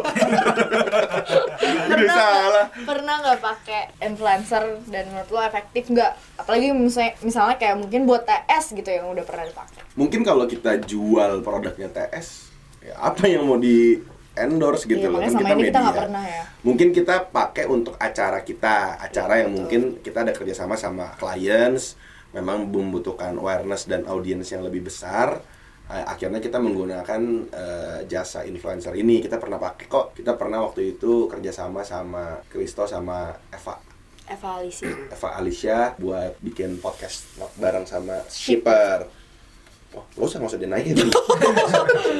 Pernah 1.89 2.15
salah. 2.15 2.47
nggak- 2.63 2.69
pernah 2.85 3.15
nggak 3.19 3.39
pakai 3.39 3.81
influencer 4.01 4.63
dan 4.87 5.03
menurut 5.05 5.29
lo 5.29 5.41
efektif 5.41 5.83
nggak 5.85 6.11
apalagi 6.37 6.67
misalnya 6.71 7.11
misalnya 7.19 7.55
kayak 7.57 7.75
mungkin 7.77 8.01
buat 8.05 8.23
TS 8.23 8.71
gitu 8.73 8.89
yang 8.89 9.09
udah 9.09 9.23
pernah 9.23 9.43
dipakai 9.43 9.83
Mungkin 9.93 10.23
kalau 10.23 10.47
kita 10.47 10.79
jual 10.81 11.43
produknya 11.43 11.91
TS, 11.91 12.27
ya 12.79 12.95
apa 12.97 13.27
yang 13.27 13.43
mau 13.43 13.59
di 13.59 13.99
endorse 14.39 14.83
gitu 14.83 14.99
Iya, 14.99 15.11
loh 15.11 15.19
kan 15.19 15.29
sama 15.29 15.41
kita 15.41 15.55
kita 15.59 15.79
media. 15.79 15.93
pernah 15.93 16.23
ya 16.23 16.43
Mungkin 16.59 16.87
kita 16.89 17.15
pakai 17.29 17.65
untuk 17.65 17.95
acara 17.95 18.39
kita, 18.41 18.97
acara 18.97 19.33
yang 19.39 19.51
mungkin 19.53 19.99
kita 19.99 20.23
ada 20.23 20.31
kerjasama 20.31 20.75
sama 20.75 21.15
clients, 21.15 21.95
memang 22.31 22.65
membutuhkan 22.65 23.35
awareness 23.35 23.85
dan 23.85 24.03
audiens 24.05 24.47
yang 24.47 24.61
lebih 24.61 24.83
besar. 24.83 25.39
Eh, 25.87 26.05
Akhirnya 26.05 26.37
kita 26.37 26.57
menggunakan 26.57 27.21
eh, 27.49 27.99
jasa 28.05 28.43
influencer 28.43 28.93
ini. 28.93 29.19
Kita 29.19 29.35
pernah 29.35 29.57
pakai 29.57 29.85
kok. 29.85 30.13
Kita 30.13 30.35
pernah 30.35 30.61
waktu 30.61 30.93
itu 30.93 31.25
kerjasama 31.25 31.81
sama 31.81 32.43
Kristo 32.45 32.83
sama 32.83 33.31
Eva. 33.49 33.79
Eva 34.25 34.49
Alicia. 34.59 34.93
Eva 35.09 35.29
Alicia 35.33 35.79
buat 35.97 36.37
bikin 36.39 36.77
podcast 36.77 37.25
bareng 37.55 37.83
sama 37.83 38.21
Shipper. 38.29 39.18
Oh, 39.97 40.05
lo 40.21 40.29
usah 40.29 40.37
nggak 40.37 40.53
usah 40.53 40.61
dinaikin. 40.61 40.95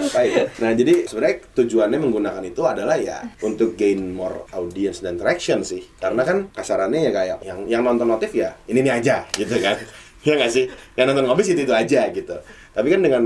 Ngapain? 0.10 0.50
Nah, 0.58 0.72
jadi 0.74 1.06
sebenarnya 1.06 1.38
tujuannya 1.54 2.00
menggunakan 2.02 2.42
itu 2.42 2.66
adalah 2.66 2.98
ya 2.98 3.22
untuk 3.46 3.78
gain 3.78 4.10
more 4.10 4.50
audience 4.58 5.06
dan 5.06 5.22
traction 5.22 5.62
sih. 5.62 5.86
Karena 6.02 6.26
kan 6.26 6.50
kasarannya 6.50 7.00
ya 7.06 7.12
kayak 7.14 7.38
yang 7.46 7.60
yang 7.70 7.82
nonton 7.86 8.10
notif 8.10 8.34
ya 8.34 8.58
ini 8.66 8.82
ini 8.82 8.90
aja 8.90 9.26
gitu 9.38 9.58
kan. 9.62 9.78
Ya 10.20 10.36
nggak 10.36 10.52
sih? 10.52 10.68
Yang 11.00 11.16
nonton 11.16 11.32
ngobis 11.32 11.48
itu 11.56 11.64
itu 11.64 11.72
aja 11.72 12.12
gitu. 12.12 12.36
Tapi 12.70 12.88
kan 12.94 13.02
dengan 13.02 13.24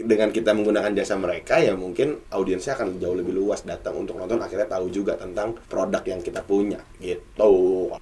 dengan 0.00 0.28
kita 0.32 0.56
menggunakan 0.56 0.96
jasa 0.96 1.20
mereka 1.20 1.60
ya 1.60 1.76
mungkin 1.76 2.16
audiensnya 2.32 2.80
akan 2.80 2.96
jauh 2.96 3.12
lebih 3.12 3.36
luas 3.36 3.62
datang 3.68 3.92
untuk 4.00 4.16
nonton 4.16 4.40
akhirnya 4.40 4.64
tahu 4.64 4.88
juga 4.88 5.20
tentang 5.20 5.52
produk 5.68 6.00
yang 6.08 6.24
kita 6.24 6.40
punya 6.40 6.80
gitu. 6.96 7.52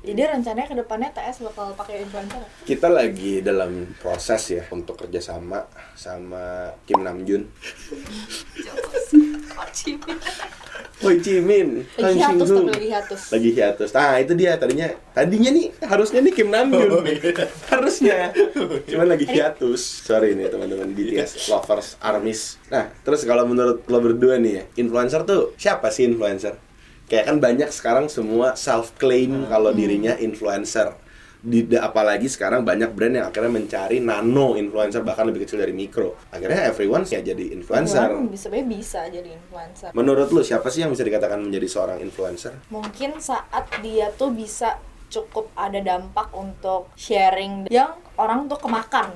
Jadi 0.07 0.21
rencananya 0.23 0.69
ke 0.71 0.77
depannya 0.79 1.11
TS 1.11 1.43
bakal 1.51 1.75
pakai 1.75 2.07
influencer. 2.07 2.43
Kita 2.63 2.89
lagi 2.89 3.43
dalam 3.43 3.91
proses 3.99 4.43
ya 4.55 4.63
untuk 4.71 4.95
kerjasama 4.95 5.67
sama 5.99 6.71
Kim 6.87 7.03
Namjoon. 7.03 7.43
Hoi 11.05 11.21
Jimin, 11.21 11.85
Lagi 12.01 12.17
hiatus 12.17 12.49
tapi 12.49 12.71
lagi 12.71 12.89
hiatus. 12.89 13.21
Lagi 13.29 13.51
hiatus. 13.53 13.91
Nah 13.93 14.15
itu 14.23 14.33
dia 14.39 14.57
tadinya, 14.57 14.89
tadinya 15.13 15.51
nih 15.53 15.67
harusnya 15.85 16.25
nih 16.25 16.33
Kim 16.33 16.49
Namjoon 16.49 17.03
nih, 17.05 17.19
harusnya. 17.75 18.33
Cuman 18.89 19.13
lagi 19.13 19.27
hiatus. 19.29 19.83
Sorry 20.07 20.33
nih 20.39 20.49
teman-teman 20.49 20.84
BTS 20.93 21.49
lovers 21.49 21.97
armies. 22.05 22.61
Nah 22.69 22.93
terus 23.00 23.25
kalau 23.25 23.49
menurut 23.49 23.88
lo 23.88 23.99
berdua 24.05 24.37
nih 24.37 24.53
ya, 24.53 24.64
influencer 24.76 25.25
tuh 25.25 25.57
siapa 25.57 25.88
sih 25.88 26.05
influencer? 26.05 26.61
Kayak 27.09 27.25
kan 27.33 27.37
banyak 27.41 27.71
sekarang 27.73 28.07
semua 28.12 28.57
self 28.57 28.97
claim 29.00 29.49
kalau 29.49 29.73
dirinya 29.73 30.17
influencer. 30.21 31.00
Di, 31.45 31.61
apalagi 31.76 32.25
sekarang 32.25 32.64
banyak 32.64 32.97
brand 32.97 33.21
yang 33.21 33.29
akhirnya 33.29 33.53
mencari 33.53 34.00
nano 34.00 34.57
influencer 34.57 35.05
bahkan 35.05 35.29
lebih 35.29 35.45
kecil 35.45 35.61
dari 35.61 35.76
mikro. 35.76 36.17
Akhirnya 36.33 36.73
everyone 36.73 37.05
ya 37.05 37.21
jadi 37.21 37.53
influencer. 37.53 38.09
Orang 38.09 38.33
bisa 38.33 38.49
sebenarnya 38.49 38.69
bisa 38.73 39.00
jadi 39.12 39.31
influencer. 39.37 39.93
Menurut 39.93 40.33
lu 40.33 40.41
siapa 40.41 40.73
sih 40.73 40.81
yang 40.81 40.97
bisa 40.97 41.05
dikatakan 41.05 41.37
menjadi 41.45 41.69
seorang 41.69 42.00
influencer? 42.00 42.57
Mungkin 42.73 43.21
saat 43.21 43.69
dia 43.85 44.09
tuh 44.17 44.33
bisa 44.33 44.81
cukup 45.12 45.53
ada 45.55 45.79
dampak 45.79 46.33
untuk 46.35 46.91
sharing 46.97 47.69
yang 47.69 47.95
orang 48.17 48.50
tuh 48.50 48.59
kemakan 48.59 49.14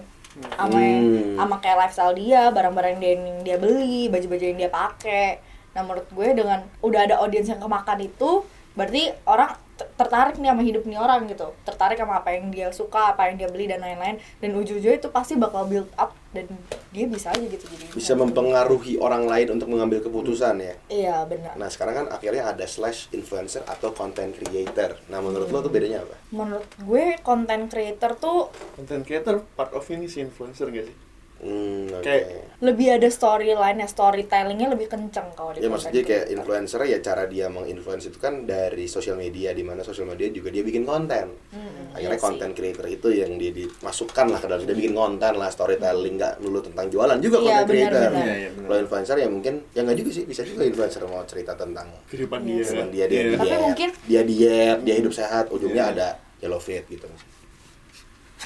sama 0.54 0.78
Hmm. 0.78 1.36
sama 1.38 1.56
kayak 1.62 1.78
lifestyle 1.86 2.14
dia, 2.14 2.50
barang-barang 2.50 2.96
dia 2.98 3.10
yang 3.14 3.24
dia 3.42 3.56
beli, 3.58 4.10
baju-baju 4.10 4.44
yang 4.44 4.58
dia 4.58 4.70
pakai. 4.70 5.38
Nah 5.74 5.82
menurut 5.86 6.06
gue 6.10 6.28
dengan 6.34 6.66
udah 6.82 7.00
ada 7.06 7.14
audiens 7.22 7.48
yang 7.50 7.62
kemakan 7.62 7.98
itu, 8.02 8.42
berarti 8.74 9.14
orang 9.26 9.54
tertarik 9.78 10.34
nih 10.42 10.50
sama 10.50 10.62
hidup 10.66 10.82
nih 10.90 10.98
orang 10.98 11.30
gitu, 11.30 11.54
tertarik 11.62 11.98
sama 11.98 12.18
apa 12.18 12.34
yang 12.34 12.50
dia 12.50 12.74
suka, 12.74 13.14
apa 13.14 13.30
yang 13.30 13.38
dia 13.38 13.48
beli 13.50 13.70
dan 13.70 13.78
lain-lain. 13.78 14.18
Dan 14.42 14.58
ujung-ujungnya 14.58 14.98
itu 14.98 15.10
pasti 15.14 15.38
bakal 15.38 15.70
build 15.70 15.86
up 15.94 16.14
dan 16.34 16.50
dia 16.88 17.04
bisa 17.04 17.28
aja 17.28 17.44
gitu 17.44 17.64
jadi 17.68 17.84
Bisa 17.92 18.12
mempengaruhi 18.16 18.96
orang 18.96 19.28
lain 19.28 19.60
untuk 19.60 19.68
mengambil 19.68 20.00
keputusan 20.00 20.56
ya. 20.56 20.74
Iya 20.88 21.16
benar. 21.28 21.52
Nah 21.60 21.68
sekarang 21.68 21.94
kan 22.04 22.06
akhirnya 22.08 22.48
ada 22.48 22.64
slash 22.64 23.12
influencer 23.12 23.60
atau 23.68 23.92
content 23.92 24.32
creator. 24.32 24.96
Nah 25.12 25.20
menurut 25.20 25.52
lo 25.52 25.60
tuh 25.60 25.72
bedanya 25.72 26.00
apa? 26.00 26.16
Menurut 26.32 26.68
gue 26.80 27.20
content 27.20 27.68
creator 27.68 28.16
tuh 28.16 28.48
Content 28.76 29.04
creator 29.04 29.44
part 29.52 29.76
of 29.76 29.84
ini 29.92 30.08
si 30.08 30.24
influencer 30.24 30.72
gak 30.72 30.86
sih? 30.88 31.07
Hmm, 31.38 31.86
oke. 31.88 32.02
Kayak- 32.02 32.50
lebih 32.58 32.90
ada 32.90 33.06
storyline 33.06 33.78
ya 33.78 33.86
storytellingnya 33.86 34.66
lebih 34.68 34.86
kenceng 34.86 35.30
kalau 35.32 35.54
di 35.54 35.60
Ya 35.60 35.70
maksudnya 35.70 36.02
kayak 36.02 36.26
creator. 36.26 36.34
influencer 36.34 36.80
ya 36.84 36.98
cara 36.98 37.22
dia 37.24 37.46
menginfluence 37.46 38.06
itu 38.06 38.18
kan 38.18 38.42
dari 38.44 38.84
sosial 38.84 39.14
media 39.14 39.50
di 39.50 39.62
mana 39.62 39.80
sosial 39.80 40.04
media 40.04 40.26
juga 40.28 40.50
dia 40.50 40.60
bikin 40.60 40.82
konten. 40.82 41.38
Hmm, 41.48 41.94
Akhirnya 41.94 42.14
iya 42.14 42.20
konten 42.20 42.50
creator 42.50 42.86
itu 42.86 43.08
yang 43.12 43.30
dia 43.34 43.52
dimasukkan 43.52 44.26
lah 44.26 44.38
ke 44.38 44.46
dalam 44.46 44.62
dia 44.62 44.74
bikin 44.74 44.90
konten 44.92 45.32
lah 45.32 45.46
storytelling 45.48 46.14
nggak 46.16 46.34
dulu 46.38 46.58
tentang 46.60 46.86
jualan 46.88 47.18
juga 47.18 47.36
Iya, 47.36 47.46
content 47.54 47.68
benar, 47.68 47.78
creator. 47.88 48.10
benar. 48.10 48.18
Iya, 48.20 48.34
iya, 48.36 48.50
benar. 48.50 48.66
Kalau 48.66 48.78
influencer 48.80 49.16
ya 49.16 49.28
mungkin 49.28 49.54
ya 49.70 49.80
nggak 49.80 49.96
juga 49.96 50.10
sih 50.10 50.24
bisa 50.24 50.42
juga 50.42 50.62
influencer 50.64 51.00
mau 51.04 51.22
cerita 51.22 51.52
tentang 51.54 51.86
Kehidupan 52.04 52.40
Iya 52.40 52.50
dia. 52.50 52.58
sih. 52.60 52.74
Cuman 52.74 52.88
dia 52.88 53.04
dia 53.04 53.14
Iya. 53.14 53.22
diet, 53.28 53.38
Tapi 53.38 53.56
mungkin- 53.62 53.92
dia 54.04 54.22
diet, 54.24 54.78
dia 54.82 54.94
hidup 54.96 55.12
sehat, 55.12 55.44
ujungnya 55.48 55.84
Iya. 55.84 55.94
ada 55.94 56.08
yellow 56.40 56.58
fit 56.58 56.82
gitu. 56.84 57.06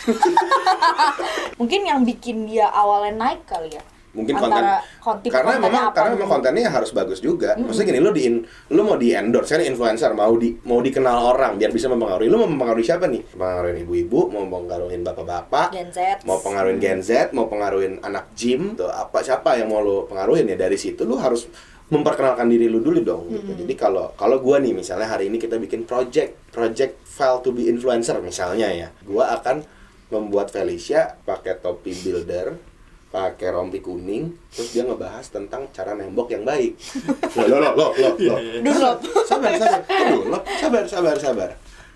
mungkin 1.61 1.81
yang 1.87 2.01
bikin 2.03 2.49
dia 2.49 2.69
awalnya 2.71 3.15
naik 3.17 3.47
kali 3.47 3.73
ya 3.73 3.83
Mungkin 4.13 4.37
konten 4.37 4.61
Antara 4.61 4.77
kon- 5.01 5.21
tipe 5.25 5.33
karena 5.33 5.57
memang 5.57 5.89
karena 5.97 6.13
memang 6.13 6.29
kontennya 6.29 6.69
harus 6.69 6.93
bagus 6.93 7.25
juga. 7.25 7.57
Maksudnya 7.57 7.97
gini, 7.97 8.01
lu 8.05 8.13
di 8.13 8.29
lu 8.69 8.81
mau 8.85 9.01
di 9.01 9.17
endorse 9.17 9.57
kan 9.57 9.65
influencer 9.65 10.13
mau 10.13 10.37
di 10.37 10.53
mau 10.69 10.85
dikenal 10.85 11.33
orang 11.33 11.57
biar 11.57 11.73
bisa 11.73 11.89
mempengaruhi. 11.89 12.29
Lu 12.29 12.37
mau 12.37 12.49
mempengaruhi 12.49 12.85
siapa 12.85 13.09
nih? 13.09 13.25
Mempengaruhi 13.33 13.89
ibu-ibu, 13.89 14.29
mau 14.29 14.45
mempengaruhi 14.45 15.01
bapak-bapak, 15.01 15.73
Gen 15.73 15.89
Z 15.89 16.29
mau 16.29 16.37
pengaruhin 16.45 16.77
Gen 16.77 17.01
Z, 17.01 17.33
mau 17.33 17.49
pengaruhin 17.49 18.05
anak 18.05 18.37
gym, 18.37 18.77
tuh 18.77 18.93
apa 18.93 19.25
siapa 19.25 19.57
yang 19.57 19.73
mau 19.73 19.81
lu 19.81 20.05
pengaruhin 20.05 20.45
ya 20.45 20.61
dari 20.61 20.77
situ 20.77 21.09
lu 21.09 21.17
harus 21.17 21.49
memperkenalkan 21.89 22.53
diri 22.53 22.69
lu 22.69 22.85
dulu 22.85 23.01
dong 23.01 23.33
gitu. 23.33 23.65
Jadi 23.65 23.73
kalau 23.81 24.13
kalau 24.21 24.45
gua 24.45 24.61
nih 24.61 24.77
misalnya 24.77 25.09
hari 25.09 25.33
ini 25.33 25.41
kita 25.41 25.57
bikin 25.57 25.89
project 25.89 26.53
project 26.53 27.01
file 27.09 27.41
to 27.41 27.49
be 27.49 27.65
influencer 27.65 28.21
misalnya 28.21 28.69
ya. 28.69 28.89
Gua 29.09 29.41
akan 29.41 29.65
membuat 30.13 30.53
Felicia 30.53 31.17
pakai 31.19 31.57
topi 31.57 31.97
builder, 31.97 32.53
pakai 33.09 33.49
rompi 33.49 33.81
kuning, 33.81 34.37
terus 34.49 34.71
dia 34.71 34.85
ngebahas 34.85 35.25
tentang 35.27 35.69
cara 35.71 35.93
nembok 35.93 36.29
yang 36.29 36.45
baik. 36.45 36.77
Loh, 37.41 37.59
loh, 37.59 37.73
loh, 37.73 37.91
loh. 38.15 38.39
Dunlop. 38.61 39.01
Sabar, 39.25 39.53
sabar, 39.55 39.81
loh, 40.31 40.43
sabar, 40.55 40.85
sabar, 40.85 41.17
sabar. 41.17 41.51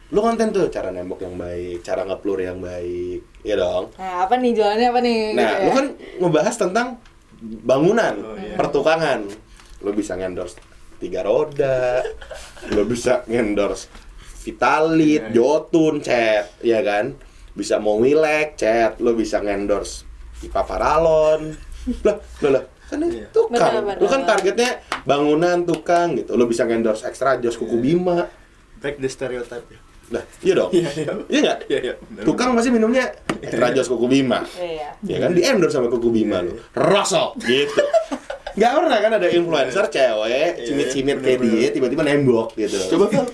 Lu 0.08 0.22
konten 0.22 0.48
tuh 0.48 0.68
cara 0.68 0.88
nembok 0.88 1.20
yang 1.20 1.34
baik, 1.34 1.82
cara 1.82 2.02
ngeplur 2.02 2.38
yang 2.38 2.58
baik, 2.58 3.20
ya 3.42 3.54
dong. 3.54 3.90
nah 3.96 4.22
apa 4.22 4.38
nih 4.38 4.54
jualannya 4.54 4.88
apa 4.88 5.00
nih 5.02 5.18
Nah, 5.34 5.42
gitu 5.42 5.58
lu 5.58 5.66
ya. 5.66 5.74
kan 5.74 5.86
ngebahas 6.22 6.54
tentang 6.56 6.86
bangunan, 7.42 8.14
Oh, 8.16 8.36
iya. 8.38 8.54
pertukangan. 8.54 9.20
Lu 9.82 9.90
bisa 9.92 10.14
ngendorse 10.14 10.56
tiga 10.96 11.20
roda, 11.20 12.00
lu 12.70 12.86
bisa 12.86 13.26
ngendorse 13.26 13.90
Vitalit, 14.40 15.26
Iya, 15.26 15.26
iya. 15.26 15.34
Jotun, 15.34 15.94
Chat, 15.98 16.54
ya 16.62 16.78
kan? 16.80 17.18
Bisa 17.56 17.80
Mowilek, 17.80 18.54
Chat, 18.54 19.00
lu 19.00 19.16
bisa 19.16 19.40
ngendorse 19.40 20.04
pipa 20.36 20.60
paralon. 20.62 21.56
lah, 22.04 22.16
lah, 22.44 22.50
lah. 22.52 22.64
Kan 22.86 23.00
ini 23.00 23.18
Iya. 23.18 23.26
tukang. 23.32 23.56
Benar, 23.82 23.96
Lu 23.96 24.06
kan 24.06 24.20
benar. 24.22 24.30
targetnya 24.30 24.70
bangunan, 25.02 25.58
tukang 25.64 26.14
gitu. 26.14 26.36
Lu 26.36 26.44
bisa 26.44 26.62
ngendorse 26.62 27.02
ekstra 27.02 27.34
jos 27.36 27.56
kuku 27.56 27.76
Bima. 27.76 28.28
Back 28.78 29.00
the 29.00 29.08
stereotype 29.08 29.66
ya. 29.66 29.80
Lah, 30.06 30.22
iya 30.38 30.54
dong. 30.54 30.70
Iya, 30.70 30.86
iya. 30.94 31.12
Iya 31.26 31.38
nggak? 31.42 31.58
Iya, 31.66 31.78
iya. 31.82 31.94
benar. 31.98 32.22
Tukang 32.22 32.54
pasti 32.54 32.70
minumnya 32.70 33.10
ekstra 33.40 33.72
jos 33.72 33.88
kuku 33.88 34.06
Bima. 34.06 34.38
iya 34.54 34.94
Ya 35.02 35.16
kan 35.18 35.32
di 35.32 35.42
endorse 35.42 35.74
sama 35.74 35.88
kuku 35.88 36.12
Bima 36.12 36.44
lu. 36.44 36.54
Rosok 36.72 37.40
gitu. 37.42 37.82
Gak 38.54 38.72
pernah 38.72 38.98
kan 38.98 39.12
ada 39.12 39.28
influencer 39.28 39.84
cewek 39.86 40.64
cimit-cimit 40.64 41.20
kayak 41.20 41.38
dia 41.42 41.68
tiba-tiba 41.70 42.00
nembok 42.00 42.54
gitu. 42.54 42.78
Coba 42.92 43.10
Phil. 43.10 43.24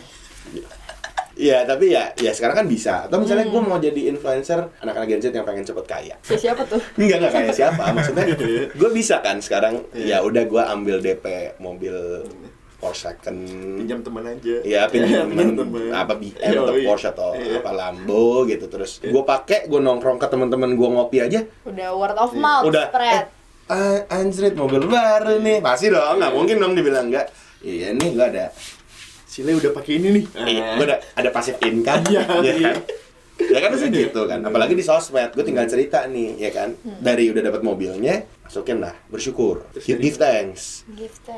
Iya, 1.43 1.59
tapi 1.65 1.91
ya 1.91 2.15
ya 2.15 2.31
sekarang 2.31 2.57
kan 2.57 2.67
bisa. 2.67 2.95
Atau 3.05 3.19
misalnya 3.19 3.45
gue 3.45 3.61
mau 3.61 3.75
jadi 3.77 4.07
influencer 4.07 4.63
anak-anak 4.79 5.07
Gen 5.09 5.21
Z 5.21 5.27
yang 5.33 5.43
pengen 5.43 5.65
cepet 5.65 5.85
kaya. 5.85 6.15
Si- 6.23 6.39
siapa 6.39 6.63
tuh? 6.63 6.79
Enggak 6.97 7.19
enggak 7.19 7.33
kayak 7.35 7.51
siapa. 7.53 7.83
Maksudnya. 7.89 8.25
Gue 8.79 8.91
bisa 8.91 9.19
kan 9.19 9.37
sekarang. 9.37 9.83
Ya 9.93 10.21
udah 10.21 10.45
gue 10.45 10.63
ambil 10.63 10.97
DP 10.99 11.27
mobil 11.59 12.23
Porsche 12.79 13.11
second. 13.11 13.39
Pinjam 13.77 13.99
teman 14.01 14.23
aja. 14.25 14.57
Iya, 14.61 14.83
pinjam 14.87 15.27
teman. 15.59 15.91
apa 15.91 16.15
BM 16.15 16.35
Iya, 16.37 16.59
atau 16.61 16.75
iya. 16.75 16.87
Porsche 16.87 17.09
atau 17.11 17.31
Iya. 17.33 17.59
apa 17.59 17.71
Lambo 17.73 18.27
gitu. 18.45 18.67
Terus 18.67 18.99
gue 19.01 19.23
pakai 19.25 19.67
gue 19.67 19.79
nongkrong 19.79 20.17
ke 20.17 20.27
teman-teman 20.27 20.71
gue 20.73 20.89
ngopi 20.89 21.19
aja. 21.19 21.43
Udah 21.63 21.89
word 21.93 22.15
of 22.17 22.31
mouth 22.33 22.67
udah. 22.67 22.87
spread. 22.87 23.27
Eh, 23.65 23.99
anjrit 24.09 24.55
mobil 24.55 24.83
baru 24.85 25.39
nih. 25.39 25.59
Pasti 25.59 25.87
dong 25.89 26.19
nggak 26.19 26.33
mungkin 26.33 26.57
dong 26.57 26.75
dibilang 26.75 27.07
enggak 27.07 27.27
iya 27.63 27.95
nih 27.95 28.11
gue 28.11 28.27
ada 28.29 28.51
Sile 29.33 29.57
udah 29.57 29.73
pakai 29.73 29.93
ini 29.97 30.09
nih. 30.13 30.25
iya, 30.45 30.77
gue 30.77 30.85
ada 30.85 31.01
ada 31.17 31.31
passive 31.33 31.57
income. 31.63 32.05
Iya, 32.05 32.21
ya 32.45 32.53
iya. 32.53 32.69
kan? 32.69 32.77
Ya 33.43 33.59
kan 33.59 33.69
harusnya 33.73 33.91
gitu 33.91 34.21
kan. 34.23 34.45
Apalagi 34.45 34.77
di 34.77 34.85
sosmed 34.85 35.33
gue 35.33 35.41
tinggal 35.41 35.65
cerita 35.65 36.05
nih 36.05 36.37
ya 36.39 36.51
kan? 36.53 36.77
Dari 37.01 37.27
udah 37.27 37.41
dapat 37.43 37.65
mobilnya 37.65 38.23
masukin 38.39 38.79
lah. 38.79 38.93
Bersyukur. 39.09 39.65
Give, 39.81 39.97
give 39.99 40.15
thanks. 40.15 40.85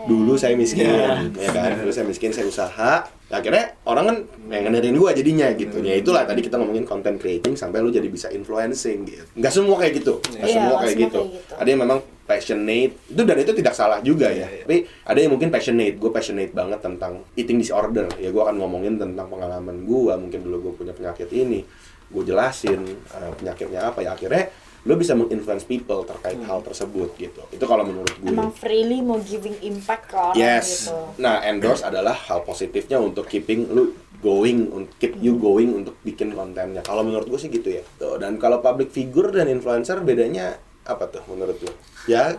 Dulu 0.04 0.34
saya 0.34 0.52
miskin 0.52 0.84
Iya. 0.84 1.22
ya 1.32 1.50
kan? 1.54 1.70
Dulu 1.78 1.94
saya 1.94 2.04
miskin 2.04 2.34
saya 2.34 2.44
usaha. 2.44 3.06
Akhirnya 3.30 3.78
orang 3.84 4.04
kan 4.04 4.16
yang 4.50 4.62
ngedengerin 4.68 4.98
gua 4.98 5.14
jadinya 5.14 5.48
gitu. 5.54 5.78
Ya 5.80 5.94
itulah 5.94 6.26
tadi 6.26 6.42
kita 6.42 6.58
ngomongin 6.58 6.82
content 6.82 7.16
creating 7.16 7.54
sampai 7.54 7.78
lu 7.78 7.88
jadi 7.88 8.10
bisa 8.10 8.26
influencing 8.28 9.06
gitu. 9.06 9.24
Nggak 9.32 9.52
semua 9.54 9.78
kayak 9.78 9.92
gitu. 9.96 10.18
Nggak 10.18 10.44
Iya, 10.44 10.52
semua 10.52 10.66
nggak 10.68 10.82
kayak 10.82 10.92
semua 10.92 11.06
gitu. 11.06 11.20
kayak 11.22 11.38
gitu. 11.40 11.52
ada 11.56 11.68
yang 11.70 11.80
memang 11.80 11.98
passionate. 12.24 12.96
Itu 13.08 13.22
dan 13.22 13.36
itu 13.38 13.52
tidak 13.52 13.74
salah 13.76 14.00
juga 14.00 14.28
ya. 14.28 14.44
Iya, 14.44 14.48
iya. 14.50 14.62
tapi 14.64 14.76
ada 15.04 15.18
yang 15.20 15.32
mungkin 15.36 15.48
passionate. 15.52 15.96
Gue 15.96 16.10
passionate 16.10 16.52
banget 16.52 16.80
tentang 16.80 17.22
eating 17.36 17.60
disorder. 17.60 18.08
Ya 18.16 18.32
gua 18.32 18.48
akan 18.50 18.60
ngomongin 18.60 18.96
tentang 18.96 19.28
pengalaman 19.28 19.84
gua. 19.84 20.16
Mungkin 20.16 20.40
dulu 20.42 20.70
gue 20.70 20.72
punya 20.84 20.92
penyakit 20.96 21.28
ini. 21.30 21.62
Gue 22.08 22.24
jelasin 22.24 22.80
eh, 22.88 23.32
penyakitnya 23.36 23.92
apa. 23.92 24.00
Ya 24.00 24.16
akhirnya 24.16 24.48
lu 24.84 25.00
bisa 25.00 25.16
menginfluence 25.16 25.64
people 25.64 26.04
terkait 26.04 26.36
Hmm. 26.36 26.44
hal 26.44 26.60
tersebut 26.60 27.16
gitu. 27.16 27.40
Itu 27.48 27.64
kalau 27.64 27.88
menurut 27.88 28.12
gue 28.20 28.28
emang 28.28 28.52
freely 28.52 29.00
mau 29.00 29.16
giving 29.16 29.56
impact 29.64 30.12
ke 30.12 30.16
orang 30.16 30.36
Yes. 30.36 30.92
gitu. 30.92 31.24
Nah, 31.24 31.40
endorse 31.40 31.80
adalah 31.80 32.12
hal 32.12 32.44
positifnya 32.44 33.00
untuk 33.00 33.24
keeping 33.24 33.72
lu 33.72 33.96
going, 34.20 34.68
keep 35.00 35.16
you 35.20 35.40
going 35.40 35.72
untuk 35.72 35.96
bikin 36.04 36.36
kontennya. 36.36 36.84
Kalau 36.84 37.00
menurut 37.00 37.28
gue 37.28 37.40
sih 37.40 37.48
gitu 37.48 37.72
ya. 37.72 37.84
Tuh, 37.96 38.20
dan 38.20 38.36
kalau 38.36 38.60
public 38.60 38.92
figure 38.92 39.32
dan 39.32 39.48
influencer 39.48 40.04
bedanya 40.04 40.60
apa 40.84 41.04
tuh 41.08 41.22
menurut 41.26 41.56
lo? 41.58 41.72
Ya, 42.04 42.36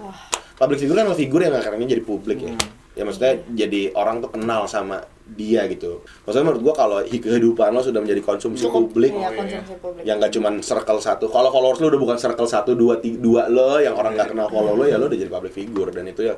public 0.56 0.78
figure 0.80 0.96
kan 0.96 1.10
figur 1.14 1.42
yang 1.42 1.54
akhirnya 1.54 1.88
jadi 1.88 2.02
publik 2.02 2.40
ya. 2.40 2.54
Ya 2.94 3.04
maksudnya 3.04 3.44
jadi 3.52 3.92
orang 3.92 4.20
tuh 4.20 4.32
kenal 4.32 4.64
sama 4.66 5.04
dia 5.28 5.68
gitu. 5.68 6.00
Maksudnya 6.24 6.46
menurut 6.46 6.62
gua 6.64 6.74
kalau 6.74 6.98
hi- 7.02 7.20
kehidupan 7.20 7.70
lo 7.70 7.82
sudah 7.82 8.00
menjadi 8.00 8.22
konsumsi 8.22 8.64
Cukup. 8.64 8.88
publik, 8.88 9.12
Iya, 9.12 9.20
iya. 9.26 9.30
konsumsi 9.36 9.74
publik. 9.76 10.04
yang 10.04 10.16
gak 10.18 10.32
cuman 10.32 10.54
circle 10.60 11.00
satu. 11.00 11.28
Kalau 11.28 11.50
followers 11.50 11.78
lu 11.78 11.90
udah 11.90 12.00
bukan 12.00 12.16
circle 12.16 12.46
satu, 12.46 12.72
dua, 12.72 12.96
tiga, 12.98 13.20
dua 13.20 13.42
lo, 13.48 13.78
yang 13.78 13.94
orang 13.94 14.16
nggak 14.16 14.32
kenal 14.32 14.48
follow 14.48 14.74
lo 14.74 14.86
ya 14.86 14.96
lo 14.96 15.06
udah 15.06 15.18
jadi 15.18 15.28
public 15.28 15.52
figure 15.52 15.92
dan 15.92 16.06
itu 16.06 16.24
ya 16.24 16.38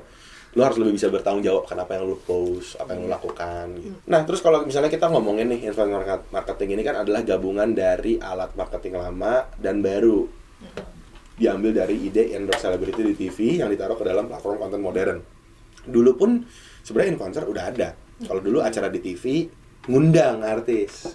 lo 0.49 0.61
harus 0.63 0.79
lebih 0.79 0.95
bisa 0.95 1.11
bertanggung 1.11 1.43
jawab 1.43 1.67
kan 1.67 1.77
apa 1.77 1.93
yang 1.93 2.07
lo 2.07 2.17
post, 2.17 2.73
apa 2.75 2.89
yang 2.89 3.05
lo 3.05 3.09
lakukan. 3.11 3.65
Gitu. 3.77 3.93
Nah 4.07 4.25
terus 4.25 4.39
kalau 4.39 4.63
misalnya 4.63 4.89
kita 4.89 5.05
ngomongin 5.05 5.45
nih 5.47 5.69
influencer 5.69 5.93
market- 5.93 6.29
marketing 6.31 6.69
ini 6.73 6.81
kan 6.81 6.95
adalah 6.97 7.21
gabungan 7.21 7.69
dari 7.69 8.17
alat 8.17 8.49
marketing 8.55 8.97
lama 8.97 9.45
dan 9.53 9.77
baru 9.77 10.25
diambil 11.37 11.85
dari 11.85 12.09
ide 12.09 12.33
endorse 12.33 12.65
celebrity 12.65 13.13
di 13.13 13.13
TV 13.13 13.61
yang 13.61 13.69
ditaruh 13.69 13.93
ke 13.93 14.03
dalam 14.03 14.25
platform 14.25 14.57
konten 14.57 14.81
modern. 14.81 15.17
Dulu 15.85 16.11
pun 16.17 16.41
sebenarnya 16.81 17.13
influencer 17.13 17.45
udah 17.45 17.63
ada. 17.69 17.89
Kalau 18.25 18.41
dulu 18.41 18.65
acara 18.65 18.89
di 18.89 18.99
TV 18.99 19.45
ngundang 19.87 20.41
artis 20.41 21.13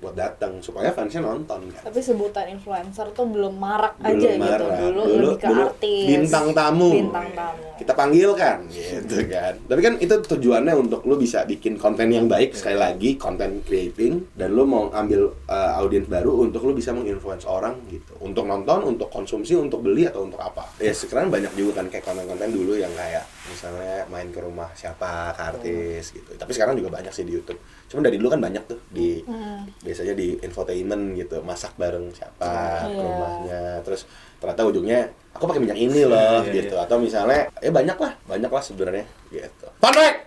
buat 0.00 0.12
datang 0.12 0.58
supaya 0.58 0.88
fansnya 0.90 1.20
nonton 1.20 1.68
kan. 1.68 1.82
Tapi 1.84 2.00
sebutan 2.00 2.48
influencer 2.48 3.12
tuh 3.12 3.24
belum 3.24 3.52
marak 3.54 3.94
Belum 3.96 4.16
aja 4.16 4.28
gitu 4.30 4.40
marak. 4.40 4.70
dulu, 4.74 5.00
Dulu- 5.02 5.12
lebih 5.14 5.36
ke 5.36 5.46
dulu 5.46 5.62
artis. 5.62 6.04
bintang 6.06 6.46
tamu. 6.50 6.90
Bintang 6.90 7.28
tamu. 7.30 7.62
Kita 7.76 7.92
panggil 7.92 8.30
kan 8.32 8.58
gitu 8.72 9.16
kan. 9.26 9.54
Tapi 9.60 9.80
kan 9.80 9.94
itu 9.96 10.14
tujuannya 10.16 10.74
untuk 10.74 11.00
lu 11.02 11.14
bisa 11.14 11.44
bikin 11.44 11.76
konten 11.76 12.08
yang 12.08 12.24
baik 12.26 12.52
sekali 12.52 12.76
lagi 12.76 13.10
konten 13.14 13.60
creating 13.62 14.24
dan 14.32 14.50
lu 14.50 14.64
mau 14.64 14.88
ambil 14.90 15.36
uh, 15.44 15.76
audiens 15.76 16.04
baru 16.06 16.40
untuk 16.40 16.60
lu 16.62 16.72
bisa 16.72 16.90
menginfluence 16.90 17.44
orang 17.44 17.76
gitu. 17.86 18.16
Untuk 18.18 18.44
nonton, 18.44 18.84
untuk 18.86 19.08
konsumsi, 19.08 19.52
untuk 19.52 19.80
beli 19.80 20.04
atau 20.04 20.24
untuk 20.24 20.40
apa. 20.40 20.64
Ya 20.76 20.90
sekarang 20.90 21.28
banyak 21.28 21.52
juga 21.52 21.78
kan 21.78 21.86
kayak 21.86 22.04
konten-konten 22.04 22.48
dulu 22.48 22.72
yang 22.74 22.92
kayak 22.92 23.24
misalnya 23.50 24.06
main 24.06 24.30
ke 24.30 24.38
rumah 24.38 24.70
siapa 24.72 25.34
ke 25.34 25.42
artis 25.42 26.14
gitu. 26.14 26.30
Tapi 26.32 26.50
sekarang 26.50 26.74
juga 26.74 26.94
banyak 26.94 27.10
sih 27.10 27.22
di 27.22 27.34
YouTube. 27.34 27.58
Cuma 27.86 28.00
dari 28.00 28.16
dulu 28.16 28.30
kan 28.30 28.38
banyak 28.38 28.62
tuh 28.64 28.78
di 28.88 29.20
Hmm. 29.22 29.66
biasanya 29.82 30.14
di 30.14 30.38
infotainment 30.40 31.18
gitu 31.18 31.42
masak 31.42 31.74
bareng 31.74 32.08
siapa 32.10 32.86
ke 32.86 32.94
Iya. 32.94 33.02
rumahnya 33.02 33.62
terus 33.82 34.06
ternyata 34.38 34.62
ujungnya 34.64 35.00
aku 35.32 35.44
pakai 35.44 35.60
minyak 35.60 35.76
ini 35.76 36.02
loh 36.02 36.16
Iya, 36.40 36.48
iya, 36.48 36.54
gitu 36.56 36.74
atau 36.76 36.96
misalnya 36.96 37.50
eh 37.58 37.68
banyak 37.68 37.94
lah 37.94 38.12
banyak 38.24 38.48
lah 38.48 38.62
sebenarnya 38.62 39.04
gitu 39.28 39.66
fun 39.76 39.92
fact 39.92 40.18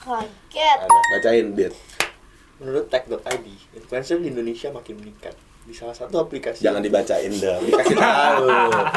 Kaget. 0.00 0.78
Bacain 0.86 1.46
dit 1.52 1.74
Menurut 2.56 2.92
tag.id, 2.92 3.46
influencer 3.72 4.20
di 4.20 4.28
Indonesia 4.28 4.68
makin 4.68 5.00
meningkat. 5.00 5.32
Di 5.70 5.78
salah 5.78 5.94
satu 5.94 6.26
aplikasi 6.26 6.66
jangan 6.66 6.82
dibacain 6.82 7.30
dong 7.30 7.62
dikasih 7.62 7.94
tahu 7.94 8.46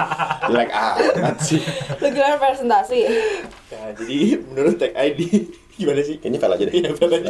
jelek 0.49 0.69
amat 0.73 1.37
sih 1.37 1.61
Lu 2.01 2.09
gimana 2.09 2.41
presentasi? 2.41 3.05
Ya, 3.69 3.93
jadi 3.93 4.41
menurut 4.41 4.81
tag.id 4.81 5.21
gimana 5.77 6.01
sih? 6.01 6.17
kayaknya 6.17 6.41
file 6.41 6.53
aja 6.57 6.63
deh 6.65 6.73
Iya, 6.73 6.89
file 6.97 7.15
aja. 7.21 7.29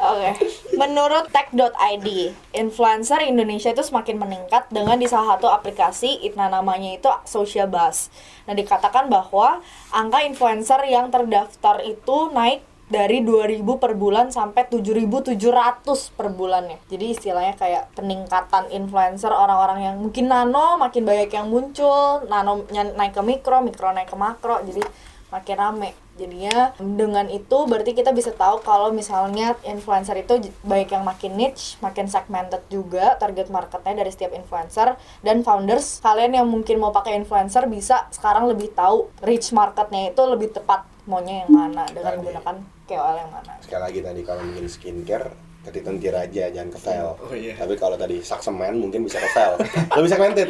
Oke. 0.00 0.30
Menurut 0.74 1.30
tech.id, 1.30 2.08
influencer 2.54 3.20
Indonesia 3.26 3.70
itu 3.70 3.82
semakin 3.82 4.16
meningkat 4.18 4.66
dengan 4.70 4.98
di 4.98 5.06
salah 5.06 5.36
satu 5.36 5.46
aplikasi, 5.46 6.18
nah 6.34 6.50
namanya 6.50 6.98
itu 6.98 7.10
Social 7.28 7.70
Buzz. 7.70 8.10
Nah, 8.48 8.58
dikatakan 8.58 9.06
bahwa 9.06 9.62
angka 9.94 10.24
influencer 10.26 10.82
yang 10.88 11.14
terdaftar 11.14 11.84
itu 11.86 12.32
naik 12.34 12.64
dari 12.90 13.22
2000 13.22 13.62
per 13.78 13.94
bulan 13.94 14.34
sampai 14.34 14.66
7700 14.66 16.18
per 16.18 16.28
bulannya. 16.34 16.82
Jadi 16.90 17.14
istilahnya 17.14 17.54
kayak 17.54 17.94
peningkatan 17.94 18.66
influencer 18.74 19.30
orang-orang 19.30 19.86
yang 19.86 19.96
mungkin 20.02 20.26
nano 20.26 20.74
makin 20.74 21.06
banyak 21.06 21.30
yang 21.30 21.46
muncul, 21.46 22.26
nano 22.26 22.66
naik 22.74 23.14
ke 23.14 23.22
mikro, 23.22 23.62
mikro 23.62 23.94
naik 23.94 24.10
ke 24.10 24.18
makro. 24.18 24.58
Jadi 24.66 24.82
makin 25.30 25.56
rame 25.56 25.90
jadinya 26.18 26.74
dengan 26.76 27.30
itu 27.30 27.64
berarti 27.64 27.94
kita 27.94 28.10
bisa 28.10 28.34
tahu 28.34 28.60
kalau 28.60 28.90
misalnya 28.90 29.54
influencer 29.62 30.18
itu 30.20 30.52
baik 30.66 30.90
yang 30.90 31.06
makin 31.06 31.38
niche 31.38 31.78
makin 31.78 32.10
segmented 32.10 32.60
juga 32.66 33.14
target 33.16 33.48
marketnya 33.48 34.04
dari 34.04 34.10
setiap 34.10 34.34
influencer 34.34 34.98
dan 35.22 35.46
founders 35.46 36.02
kalian 36.02 36.34
yang 36.34 36.50
mungkin 36.50 36.82
mau 36.82 36.90
pakai 36.90 37.14
influencer 37.14 37.64
bisa 37.70 38.10
sekarang 38.10 38.50
lebih 38.50 38.74
tahu 38.74 39.08
reach 39.22 39.54
marketnya 39.54 40.10
itu 40.10 40.22
lebih 40.26 40.50
tepat 40.50 40.89
maunya 41.04 41.34
yang 41.40 41.50
mana 41.50 41.82
dengan 41.86 42.04
Tadi. 42.06 42.18
menggunakan 42.20 42.56
KOL 42.84 43.14
yang 43.16 43.30
mana? 43.30 43.52
Sekali 43.60 43.82
lagi 43.82 44.00
tadi 44.00 44.20
kalau 44.20 44.42
bikin 44.44 44.66
skincare 44.66 45.28
ke 45.60 45.76
tentir 45.76 46.08
aja 46.10 46.48
jangan 46.48 46.72
ke 46.72 46.78
file 46.78 47.12
Oh, 47.14 47.30
iya. 47.30 47.52
tapi 47.52 47.76
kalau 47.76 47.92
tadi 47.94 48.18
saksemen 48.18 48.80
mungkin 48.80 49.04
bisa 49.04 49.16
ke 49.16 49.28
file 49.28 49.60
lebih 49.94 50.08
segmented. 50.08 50.48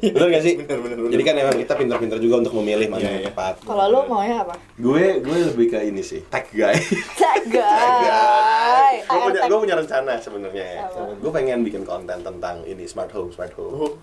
Bener 0.00 0.28
gak 0.30 0.40
sih? 0.40 0.54
Bener, 0.56 0.78
bener, 0.78 0.96
bener. 0.98 1.10
jadi 1.10 1.22
kan 1.24 1.34
emang 1.36 1.56
kita 1.56 1.74
pintar-pintar 1.74 2.18
juga 2.18 2.38
untuk 2.38 2.54
memilih 2.56 2.86
mana 2.86 3.00
Iya, 3.00 3.10
yang 3.10 3.18
iya. 3.20 3.28
tepat. 3.28 3.54
Kalau 3.60 3.84
lu 3.88 4.00
maunya 4.06 4.38
apa? 4.38 4.54
Gue 4.76 5.18
gue 5.18 5.36
lebih 5.48 5.66
ke 5.68 5.78
ini 5.82 5.98
sih 6.00 6.22
tag 6.24 6.46
guy. 6.48 6.78
Tag 7.20 7.42
guy. 7.46 8.94
Gue 9.02 9.18
punya 9.24 9.40
gue 9.44 9.58
punya 9.60 9.76
rencana 9.76 10.12
sebenarnya 10.16 10.66
ya. 10.68 10.80
Gue 11.16 11.30
pengen 11.30 11.62
bikin 11.62 11.82
konten 11.82 12.18
tentang 12.18 12.62
ini 12.62 12.82
smart 12.84 13.10
home 13.10 13.30
smart 13.30 13.50
home 13.52 13.98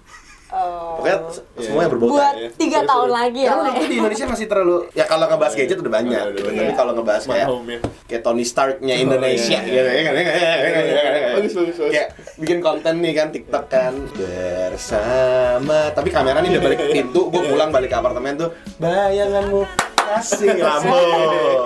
Oh, 0.49 0.57
Oh. 0.59 0.97
pokoknya 0.97 1.17
se- 1.29 1.45
Iya. 1.53 1.61
semuanya 1.63 1.89
berbau 1.89 2.09
buat 2.09 2.33
ya. 2.33 2.49
tiga 2.51 2.79
Sorry, 2.79 2.89
tahun 2.89 3.09
lagi 3.11 3.39
ya 3.39 3.49
karena 3.51 3.69
Le. 3.69 3.85
di 3.85 3.95
Indonesia 3.95 4.25
masih 4.25 4.45
terlalu 4.45 4.75
ya 4.91 5.05
kalau 5.05 5.25
ngebahas 5.25 5.53
gadget 5.53 5.77
udah 5.77 5.93
banyak 5.93 6.09
Udah, 6.19 6.31
udah, 6.31 6.41
udah. 6.43 6.57
tapi 6.59 6.73
kalau 6.73 6.91
ngebahas 6.91 7.23
kayak 7.23 7.45
ya. 7.45 7.77
kayak 8.03 8.21
Tony 8.23 8.43
Starknya 8.43 8.93
Oh, 8.95 9.03
Indonesia 9.03 9.59
iya, 9.59 9.69
gitu 9.69 9.77
ya 9.77 9.83
kan 9.85 9.93
ya 9.93 10.03
kan, 10.03 10.13
ya 10.17 10.23
kan, 10.25 10.83
ya 10.83 10.97
kan, 10.97 11.13
ya. 11.13 11.29
Bagus, 11.35 11.53
bagus, 11.53 11.75
kayak 11.87 12.07
bikin 12.35 12.57
konten 12.59 12.93
nih 12.97 13.13
kan 13.13 13.27
TikTok 13.29 13.65
kan 13.67 13.93
bersama 14.11 15.79
tapi 15.91 16.09
kamera 16.09 16.37
nih 16.39 16.49
udah 16.51 16.63
balik 16.63 16.77
ke 16.79 16.87
pintu 16.91 17.21
gue 17.27 17.41
pulang 17.43 17.69
balik 17.69 17.89
ke 17.89 17.95
apartemen 17.95 18.33
tuh 18.35 18.49
bayanganmu 18.77 19.61
kasih 20.09 20.49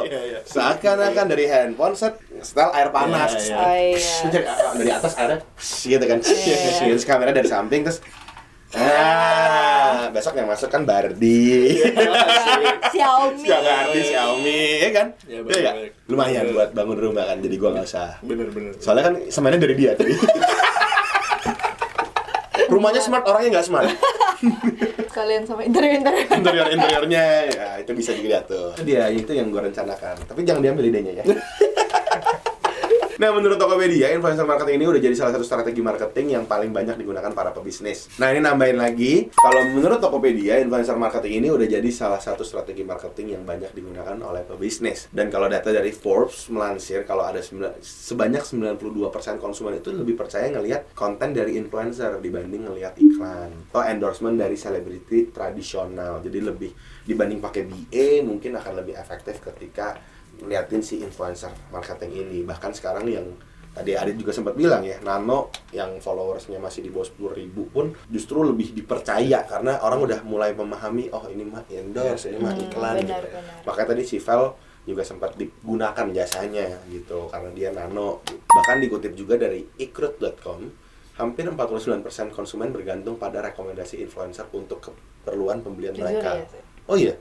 Iya, 0.03 0.19
iya. 0.21 0.39
seakan-akan 0.43 1.25
dari 1.25 1.47
handphone 1.47 1.95
set 1.95 2.19
setel 2.41 2.67
air 2.69 2.91
panas 2.91 3.31
Iya, 3.39 3.55
Oh, 3.55 3.71
iya. 3.71 3.99
Jadi, 4.25 4.43
ah, 4.43 4.73
dari 4.75 4.91
atas 4.91 5.13
airnya 5.15 5.39
gitu 5.81 6.03
kan 6.03 6.19
Iya. 6.19 6.55
terus 6.83 7.05
kamera 7.05 7.31
dari 7.31 7.47
samping 7.47 7.81
terus 7.81 8.03
Ah, 8.73 10.09
besok 10.15 10.33
yang 10.33 10.45
masuk 10.45 10.67
kan 10.67 10.81
Bardi. 10.81 11.77
Xiaomi 12.89 13.41
Siapa 13.41 13.61
Bardi 13.61 13.99
Xiaomi, 14.03 14.61
ya 14.79 14.89
kan? 14.91 15.07
Ya, 15.23 15.37
Iya 15.39 15.59
nggak? 15.61 15.75
baik. 15.77 15.91
Lumayan 16.05 16.41
Bener. 16.43 16.53
buat 16.53 16.69
bangun 16.73 16.97
rumah 16.99 17.23
kan, 17.25 17.37
jadi 17.37 17.55
gua 17.55 17.69
nggak 17.71 17.87
usah. 17.87 18.17
bener 18.21 18.49
bener. 18.49 18.73
Soalnya 18.77 19.03
kan 19.07 19.15
semuanya 19.27 19.59
dari 19.59 19.75
dia 19.75 19.91
tadi. 19.93 20.13
Rumahnya 22.65 23.01
smart, 23.01 23.21
orangnya 23.23 23.49
nggak 23.53 23.67
smart. 23.67 23.85
kalian 25.13 25.45
sama 25.45 25.61
interior-interior 25.61 26.25
Interior 26.33 26.67
interiornya, 26.67 27.23
ya 27.47 27.67
itu 27.77 27.93
bisa 27.93 28.11
dilihat 28.11 28.49
tuh. 28.49 28.73
Itu 28.73 28.81
dia, 28.83 29.05
itu 29.07 29.29
yang 29.29 29.53
gua 29.53 29.61
rencanakan. 29.63 30.17
Tapi 30.25 30.41
jangan 30.41 30.61
diambil 30.61 30.89
idenya 30.89 31.21
ya. 31.21 31.23
Nah, 33.23 33.31
menurut 33.31 33.55
Tokopedia, 33.55 34.11
influencer 34.11 34.43
marketing 34.43 34.83
ini 34.83 34.85
udah 34.91 34.99
jadi 34.99 35.15
salah 35.15 35.31
satu 35.31 35.47
strategi 35.47 35.79
marketing 35.79 36.35
yang 36.35 36.43
paling 36.43 36.75
banyak 36.75 36.99
digunakan 36.99 37.31
para 37.31 37.55
pebisnis. 37.55 38.11
Nah, 38.19 38.35
ini 38.35 38.43
nambahin 38.43 38.75
lagi, 38.75 39.31
kalau 39.31 39.63
menurut 39.71 40.03
Tokopedia, 40.03 40.59
influencer 40.59 40.99
marketing 40.99 41.39
ini 41.39 41.47
udah 41.47 41.63
jadi 41.63 41.87
salah 41.87 42.19
satu 42.19 42.43
strategi 42.43 42.83
marketing 42.83 43.39
yang 43.39 43.47
banyak 43.47 43.71
digunakan 43.71 44.19
oleh 44.19 44.43
pebisnis. 44.43 45.07
Dan 45.07 45.31
kalau 45.31 45.47
data 45.47 45.71
dari 45.71 45.95
Forbes 45.95 46.51
melansir, 46.51 47.07
kalau 47.07 47.23
ada 47.23 47.39
sebanyak 47.79 48.43
92% 48.43 49.39
konsumen 49.39 49.79
itu 49.79 49.95
lebih 49.95 50.19
percaya 50.19 50.51
ngelihat 50.51 50.91
konten 50.91 51.31
dari 51.31 51.55
influencer 51.55 52.19
dibanding 52.19 52.67
ngelihat 52.67 52.99
iklan 52.99 53.71
atau 53.71 53.87
endorsement 53.87 54.35
dari 54.35 54.59
selebriti 54.59 55.31
tradisional. 55.31 56.19
Jadi 56.19 56.43
lebih 56.43 56.75
dibanding 57.07 57.39
pakai 57.39 57.63
BA 57.71 58.19
mungkin 58.19 58.59
akan 58.59 58.83
lebih 58.83 58.99
efektif 58.99 59.39
ketika 59.39 59.95
liatin 60.41 60.81
si 60.81 60.99
influencer 60.99 61.53
marketing 61.69 62.25
ini 62.25 62.39
bahkan 62.41 62.73
sekarang 62.73 63.05
yang 63.05 63.27
tadi 63.69 63.97
Adit 63.97 64.17
juga 64.17 64.29
sempat 64.29 64.53
bilang 64.53 64.85
ya 64.85 65.01
Nano 65.01 65.49
yang 65.69 65.97
followersnya 65.97 66.61
masih 66.61 66.85
di 66.85 66.89
bawah 66.89 67.09
10 67.09 67.39
ribu 67.41 67.65
pun 67.67 67.89
justru 68.05 68.41
lebih 68.41 68.69
dipercaya 68.71 69.45
karena 69.45 69.81
orang 69.81 69.99
udah 69.99 70.19
mulai 70.21 70.53
memahami 70.53 71.09
oh 71.09 71.25
ini 71.25 71.41
mah 71.41 71.65
endorse 71.67 72.29
ini 72.29 72.37
mah 72.37 72.53
Hmm, 72.53 72.63
iklan 72.63 72.95
benar, 73.01 73.21
gitu. 73.25 73.33
benar. 73.33 73.55
makanya 73.65 73.87
tadi 73.89 74.03
si 74.03 74.17
Vel 74.17 74.43
juga 74.83 75.01
sempat 75.01 75.33
digunakan 75.33 76.05
jasanya 76.11 76.69
gitu 76.85 77.31
karena 77.31 77.49
dia 77.49 77.69
nano 77.71 78.21
bahkan 78.45 78.77
dikutip 78.77 79.15
juga 79.15 79.39
dari 79.39 79.65
ikrut.com 79.79 80.59
hampir 81.13 81.45
49% 81.47 82.03
konsumen 82.29 82.69
bergantung 82.69 83.15
pada 83.15 83.41
rekomendasi 83.41 84.01
influencer 84.01 84.45
untuk 84.51 84.81
keperluan 84.83 85.61
pembelian 85.61 85.93
Jujur 85.93 86.03
mereka 86.03 86.29
ya, 86.35 86.45
sih. 86.45 86.61
oh 86.83 86.97
iya 86.99 87.13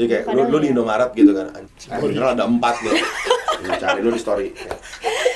jadi 0.00 0.24
kayak 0.24 0.24
lu, 0.32 0.42
lu 0.48 0.58
di 0.64 0.68
ya. 0.68 0.72
Indomaret 0.72 1.10
gitu 1.12 1.36
kan 1.36 1.46
anjing 1.60 1.90
beneran 2.00 2.32
ada 2.32 2.44
empat 2.48 2.74
loh 2.80 2.96
lu 3.60 3.72
cari 3.76 3.98
lu 4.00 4.10
di 4.16 4.20
story 4.20 4.48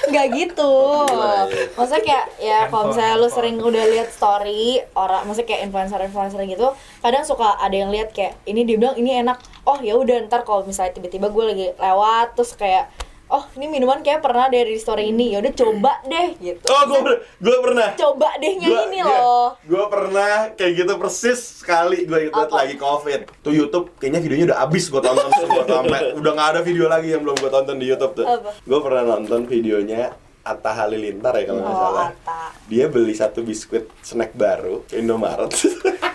Ya. 0.05 0.11
nggak 0.13 0.27
gitu 0.37 0.73
Gila, 1.09 1.49
iya. 1.49 1.65
maksudnya 1.81 2.03
kayak 2.05 2.27
ya 2.37 2.59
kalau 2.69 2.93
misalnya 2.93 3.15
lu 3.17 3.29
sering 3.33 3.57
udah 3.57 3.85
lihat 3.89 4.09
story 4.13 4.85
orang 4.93 5.25
maksudnya 5.25 5.49
kayak 5.49 5.63
influencer 5.65 5.97
influencer 5.97 6.41
gitu 6.45 6.69
kadang 7.01 7.25
suka 7.25 7.57
ada 7.57 7.73
yang 7.73 7.89
lihat 7.89 8.13
kayak 8.13 8.37
ini 8.45 8.69
dia 8.69 8.77
bilang 8.77 8.97
ini 9.01 9.25
enak 9.25 9.41
oh 9.65 9.81
ya 9.81 9.97
udah 9.97 10.29
ntar 10.29 10.45
kalau 10.45 10.61
misalnya 10.61 10.93
tiba-tiba 10.93 11.33
gue 11.33 11.45
lagi 11.45 11.67
lewat 11.81 12.37
terus 12.37 12.53
kayak 12.53 12.93
oh 13.27 13.45
ini 13.53 13.67
minuman 13.67 13.99
kayak 13.99 14.21
pernah 14.21 14.47
dari 14.47 14.75
story 14.75 15.09
ini 15.09 15.33
yaudah 15.33 15.51
coba 15.51 15.97
deh 16.05 16.37
gitu 16.37 16.65
Oh, 16.67 16.83
gue 16.87 17.01
gue 17.39 17.57
pernah. 17.59 17.89
coba 17.95 18.29
dehnya 18.37 18.69
Gua- 18.69 18.85
ini 18.85 18.99
iya, 18.99 19.07
loh 19.07 19.49
Gua 19.65 19.85
pernah 19.89 20.33
kayak 20.51 20.73
gitu 20.77 20.93
persis 20.95 21.41
sekali 21.59 22.05
gue 22.05 22.29
itu 22.29 22.53
lagi 22.53 22.77
covid. 22.77 23.21
Tuh 23.41 23.51
YouTube 23.51 23.97
kayaknya 23.97 24.21
videonya 24.21 24.47
udah 24.51 24.61
abis 24.63 24.85
gue 24.87 25.01
tonton 25.01 25.31
semua 25.33 25.63
sampai 25.65 26.01
udah 26.21 26.31
nggak 26.33 26.49
ada 26.51 26.61
video 26.61 26.87
lagi 26.87 27.09
yang 27.11 27.23
belum 27.23 27.37
gue 27.37 27.51
tonton 27.51 27.77
di 27.77 27.87
YouTube 27.87 28.13
tuh. 28.15 28.27
Gue 28.61 28.79
pernah 28.81 29.03
nonton 29.11 29.45
videonya 29.45 30.13
Atta 30.43 30.71
Halilintar 30.75 31.33
ya 31.35 31.45
kalau 31.47 31.61
nggak 31.61 31.73
Oh, 31.73 31.81
salah. 31.83 32.07
Atta. 32.11 32.41
Dia 32.67 32.85
beli 32.87 33.13
satu 33.13 33.41
biskuit 33.41 33.89
snack 33.99 34.33
baru 34.33 34.85
Indomaret. 34.91 35.49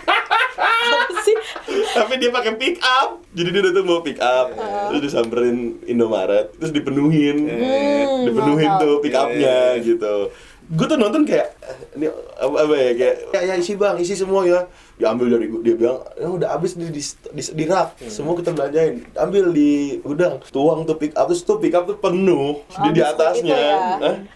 apa 0.60 1.16
sih 1.20 1.36
Tapi 1.90 2.12
dia 2.16 2.30
pakai 2.30 2.54
pick 2.54 2.76
up. 2.78 3.22
Jadi 3.30 3.48
dia 3.48 3.62
datang 3.62 3.84
bawa 3.84 4.00
pick 4.00 4.18
up, 4.18 4.52
terus 4.88 5.00
disamperin 5.02 5.56
Indomaret, 5.84 6.52
terus 6.54 6.70
dipenuhin. 6.70 7.46
Hmm, 7.46 8.26
dipenuhin 8.26 8.68
mantap. 8.68 8.82
tuh 8.82 8.94
pick 9.00 9.14
up-nya 9.14 9.56
Iya. 9.74 9.82
gitu. 9.82 10.14
Gue 10.70 10.86
tuh 10.86 10.94
nonton 10.94 11.22
kayak 11.24 11.50
eh, 11.60 11.76
ini 11.96 12.06
apa, 12.36 12.56
apa 12.60 12.74
ya 12.74 12.90
kayak 12.94 13.16
ya, 13.32 13.40
ya 13.42 13.54
isi 13.56 13.74
bang 13.74 13.96
isi 13.96 14.14
semua 14.14 14.46
ya 14.46 14.70
diambil 15.00 15.32
dari 15.32 15.48
dia 15.58 15.74
bilang 15.74 15.98
ya 16.12 16.28
udah 16.28 16.48
habis 16.52 16.76
di 16.76 16.84
di, 16.86 17.00
di, 17.32 17.42
di 17.42 17.64
rak 17.64 17.96
Hmm. 17.96 18.12
semua 18.12 18.36
kita 18.36 18.52
belanjain 18.52 19.00
ambil 19.14 19.48
di 19.48 19.70
gudang 19.98 20.36
tuang 20.46 20.84
tuh 20.84 20.94
pick 20.94 21.16
up 21.16 21.24
terus 21.26 21.40
tuh 21.40 21.56
pick 21.56 21.72
up 21.72 21.84
tuh 21.84 21.96
penuh 21.96 22.60
Sama 22.68 22.84
di 22.84 22.88
di 22.92 23.00
atasnya 23.00 23.56
itu 23.56 23.64
ya? 23.64 23.76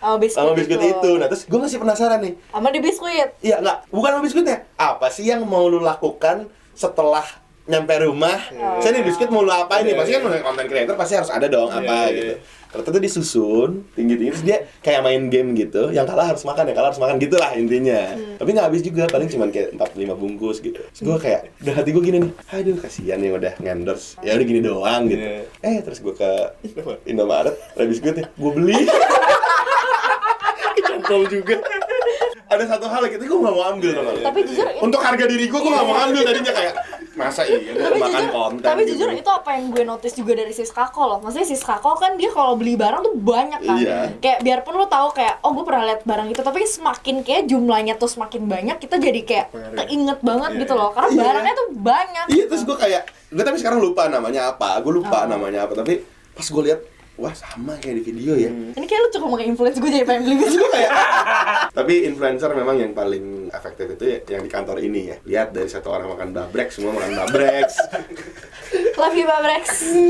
Sama 0.01 0.17
biskuit 0.17 0.33
sama 0.35 0.51
biskuit 0.55 0.81
itu. 0.81 0.89
itu. 0.91 1.11
nah 1.15 1.27
terus 1.27 1.43
gue 1.45 1.61
masih 1.61 1.79
penasaran 1.79 2.19
nih 2.19 2.35
sama 2.49 2.69
di 2.69 2.81
biskuit 2.81 3.29
Iya 3.39 3.57
nggak, 3.61 3.79
bukan 3.89 4.11
sama 4.11 4.23
biskuitnya. 4.23 4.57
Apa 4.75 5.07
sih 5.09 5.25
yang 5.25 5.45
mau 5.45 5.65
lu 5.65 5.79
lakukan 5.79 6.49
setelah 6.73 7.25
nyampe 7.65 7.95
rumah? 7.99 8.41
Saya 8.79 8.93
nih 8.93 9.05
biskuit 9.05 9.29
mau 9.29 9.41
lu 9.41 9.49
apa 9.49 9.81
ini? 9.81 9.93
Iya, 9.93 9.97
Pasti 9.99 10.13
kan 10.13 10.23
iya. 10.27 10.41
konten 10.41 10.65
creator 10.67 10.95
pasti 10.95 11.15
harus 11.15 11.29
ada 11.29 11.47
dong 11.47 11.69
Iya, 11.69 11.79
apa 11.79 11.97
iya, 12.03 12.09
gitu. 12.11 12.35
Iya. 12.75 12.83
Ternyata 12.83 12.91
tuh 12.91 13.03
disusun 13.07 13.71
tinggi-tinggi 13.95 14.31
terus 14.35 14.45
dia 14.45 14.59
kayak 14.83 15.01
main 15.07 15.23
game 15.31 15.55
gitu. 15.55 15.95
Yang 15.95 16.07
kalah 16.11 16.27
harus 16.35 16.43
makan, 16.43 16.65
yang 16.67 16.77
kalah 16.77 16.89
harus 16.91 17.01
makan 17.01 17.17
gitulah 17.23 17.51
intinya. 17.55 18.01
Hmm. 18.19 18.35
Tapi 18.43 18.49
nggak 18.51 18.67
habis 18.67 18.83
juga, 18.83 19.03
paling 19.07 19.29
cuma 19.31 19.47
kayak 19.49 19.79
4 19.79 19.95
5 19.95 20.19
bungkus 20.19 20.59
gitu. 20.59 20.83
Terus 20.83 21.03
gue 21.07 21.17
kayak 21.23 21.41
udah 21.63 21.75
hati 21.79 21.91
gue 21.95 22.03
gini 22.03 22.19
nih. 22.27 22.33
Aduh, 22.51 22.77
kasihan 22.83 23.19
nih 23.23 23.31
udah 23.31 23.53
ngendorse. 23.63 24.19
Ya 24.27 24.35
udah 24.35 24.47
gini 24.47 24.61
doang 24.61 25.03
gitu. 25.07 25.23
Iya. 25.23 25.47
Eh, 25.63 25.79
terus 25.87 25.99
gue 26.03 26.15
ke 26.19 26.31
Indomaret, 27.07 27.55
ada 27.55 27.87
biskuitnya. 27.87 28.27
Gue 28.35 28.51
beli. 28.51 28.83
Kecantol 30.75 31.23
juga. 31.31 31.57
ada 32.45 32.71
satu 32.71 32.87
hal 32.87 33.03
gitu 33.11 33.25
gue 33.25 33.39
gak 33.41 33.51
mau 33.51 33.67
ambil 33.75 33.91
tau 33.99 34.03
nggak 34.07 34.15
lu? 34.15 34.23
tapi 34.23 34.39
jujur 34.47 34.67
untuk 34.79 35.01
harga 35.03 35.27
diri 35.27 35.51
gue 35.51 35.59
gue 35.59 35.73
gak 35.75 35.87
mau 35.91 35.97
ambil 36.07 36.23
tadinya 36.23 36.53
kayak 36.55 36.75
masa 37.15 37.43
iya 37.43 37.59
gue 37.63 37.95
makan 37.95 38.27
konten 38.29 38.61
tapi 38.61 38.83
gitu. 38.83 38.99
jujur 38.99 39.11
itu 39.13 39.27
apa 39.29 39.55
yang 39.55 39.71
gue 39.71 39.83
notice 39.83 40.15
juga 40.15 40.33
dari 40.35 40.51
Siskako 40.51 41.03
loh 41.05 41.19
maksudnya 41.19 41.47
Siskako 41.47 41.95
kan 41.95 42.15
dia 42.15 42.29
kalau 42.29 42.55
beli 42.55 42.75
barang 42.75 43.01
tuh 43.01 43.15
banyak 43.15 43.61
kan 43.61 43.77
Iya. 43.77 43.99
kayak 44.19 44.39
biarpun 44.41 44.75
lo 44.75 44.87
tahu 44.87 45.13
kayak 45.13 45.39
oh 45.41 45.51
gue 45.53 45.63
pernah 45.63 45.85
lihat 45.85 46.03
barang 46.03 46.29
itu 46.29 46.41
tapi 46.41 46.61
semakin 46.65 47.17
kayak 47.21 47.43
jumlahnya 47.47 47.95
tuh 47.95 48.07
semakin 48.07 48.43
banyak 48.45 48.77
kita 48.77 48.99
jadi 48.99 49.21
kayak 49.23 49.47
Pengaruh. 49.49 49.77
keinget 49.81 50.19
banget 50.21 50.51
Iya, 50.51 50.61
gitu 50.61 50.75
loh 50.75 50.91
karena 50.91 51.09
Iya. 51.09 51.21
barangnya 51.23 51.55
tuh 51.55 51.69
banyak 51.73 52.25
iya 52.29 52.45
terus 52.45 52.63
gue 52.63 52.77
kayak 52.77 53.03
gue 53.29 53.43
tapi 53.43 53.57
sekarang 53.57 53.79
lupa 53.79 54.03
namanya 54.07 54.51
apa 54.51 54.79
gue 54.79 54.93
lupa 54.93 55.19
Oh. 55.21 55.29
namanya 55.29 55.65
apa 55.65 55.75
tapi 55.75 56.03
pas 56.31 56.45
gue 56.45 56.63
lihat 56.65 56.81
wah 57.15 57.35
sama 57.35 57.79
kayak 57.79 58.03
di 58.03 58.03
video 58.11 58.35
ya 58.35 58.51
ini 58.51 58.87
kayak 58.87 59.01
lu 59.07 59.09
cukup 59.15 59.29
pakai 59.39 59.47
influence 59.55 59.79
gue 59.79 59.91
jadi 59.91 60.07
pengen 60.07 60.23
beli 60.27 60.37
biskuit 60.43 60.59
gue 60.59 60.71
kayak 60.75 60.93
tapi 61.71 61.95
influencer 62.11 62.51
memang 62.51 62.77
yang 62.79 62.93
paling 62.93 63.49
efektif 63.55 63.87
itu 63.95 64.05
ya, 64.05 64.19
yang 64.35 64.43
di 64.43 64.51
kantor 64.51 64.83
ini 64.83 65.01
ya 65.15 65.17
lihat 65.23 65.49
dari 65.55 65.71
satu 65.71 65.95
orang 65.95 66.11
makan 66.11 66.29
babrek 66.35 66.75
semua 66.75 66.91
makan 66.91 67.13
babrek 67.23 67.71
love 69.01 69.15
you 69.15 69.27
Babrex 69.27 69.65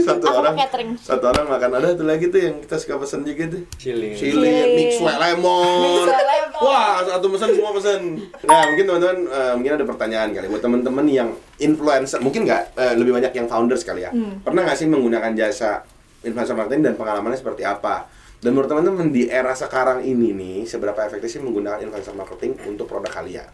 satu 0.05 0.25
aku 0.25 0.39
orang 0.41 0.57
catering 0.57 0.91
satu 0.97 1.25
orang 1.29 1.47
makan 1.49 1.71
ada 1.77 1.89
tuh 1.93 2.07
lagi 2.09 2.33
tuh 2.33 2.41
yang 2.41 2.57
kita 2.65 2.77
suka 2.81 2.97
pesen 3.01 3.21
juga 3.25 3.53
tuh 3.53 3.63
Chili. 3.77 4.17
Chili, 4.17 4.33
Chili. 4.33 4.77
mix 4.77 4.91
white 5.03 5.21
lemon. 5.21 6.09
Wah, 6.55 7.03
satu 7.03 7.27
pesan 7.35 7.51
semua 7.53 7.75
pesan. 7.75 8.01
Nah, 8.47 8.63
mungkin 8.71 8.85
teman-teman 8.87 9.19
eh, 9.27 9.53
mungkin 9.59 9.73
ada 9.75 9.85
pertanyaan 9.85 10.29
kali 10.33 10.47
buat 10.49 10.63
teman-teman 10.63 11.07
yang 11.11 11.29
influencer, 11.59 12.23
mungkin 12.23 12.47
nggak 12.47 12.79
eh, 12.79 12.95
lebih 12.95 13.13
banyak 13.13 13.33
yang 13.35 13.47
founders 13.51 13.83
kali 13.83 14.07
ya. 14.07 14.11
Hmm. 14.15 14.41
Pernah 14.41 14.65
nggak 14.65 14.79
sih 14.79 14.87
menggunakan 14.87 15.35
jasa 15.35 15.83
influencer 16.25 16.57
marketing 16.57 16.83
dan 16.89 16.95
pengalamannya 16.97 17.39
seperti 17.39 17.63
apa? 17.63 18.09
Dan 18.41 18.53
menurut 18.53 18.69
teman-teman 18.69 19.09
di 19.09 19.29
era 19.29 19.57
sekarang 19.57 20.05
ini 20.05 20.37
nih, 20.37 20.59
seberapa 20.69 21.01
efektif 21.01 21.33
sih 21.33 21.41
menggunakan 21.41 21.81
influencer 21.81 22.13
marketing 22.13 22.61
untuk 22.69 22.85
produk 22.85 23.09
kalian? 23.09 23.49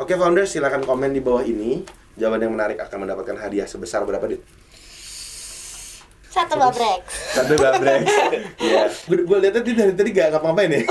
Oke, 0.00 0.16
founders 0.16 0.52
silakan 0.52 0.84
komen 0.84 1.12
di 1.12 1.20
bawah 1.20 1.44
ini. 1.44 1.84
Jawaban 2.14 2.46
yang 2.46 2.54
menarik 2.54 2.78
akan 2.78 3.04
mendapatkan 3.04 3.36
hadiah 3.36 3.66
sebesar 3.66 4.06
berapa, 4.06 4.22
Dit? 4.30 4.40
satu 6.34 6.58
Babrex 6.58 7.02
Satu 7.30 7.54
gabrek. 7.54 8.02
Iya. 8.64 8.90
Gue 9.06 9.22
gue 9.22 9.38
lihatnya 9.38 9.62
dia 9.62 9.74
dari 9.86 9.94
tadi 9.94 10.10
gak 10.10 10.34
ngapa-ngapain 10.34 10.70
ya. 10.74 10.82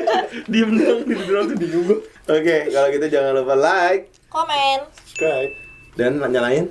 Diem 0.50 0.70
dong, 0.74 1.00
diem 1.06 1.22
dong 1.22 1.46
tuh 1.54 1.56
bingung 1.56 1.84
gue. 1.86 1.98
Oke, 2.26 2.56
kalau 2.74 2.88
gitu 2.90 3.06
jangan 3.06 3.32
lupa 3.38 3.54
like 3.54 4.10
komen 4.28 4.84
Subscribe. 4.92 5.52
dan 5.94 6.18
nyalain 6.18 6.66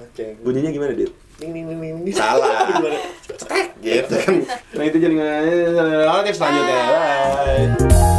Oke. 0.00 0.38
bunyinya 0.40 0.70
gimana, 0.70 0.94
Dit? 0.94 1.10
Ding 1.38 1.50
ding 1.50 1.66
ding 1.66 1.80
ding. 1.82 2.04
ding. 2.06 2.14
Salah. 2.14 2.70
Cetek 3.26 3.68
gitu 3.82 4.14
kan. 4.22 4.34
Nah, 4.78 4.84
itu 4.86 4.96
jadi 5.02 5.14
tips 6.22 6.38
selanjutnya. 6.38 6.82
Bye. 6.86 8.13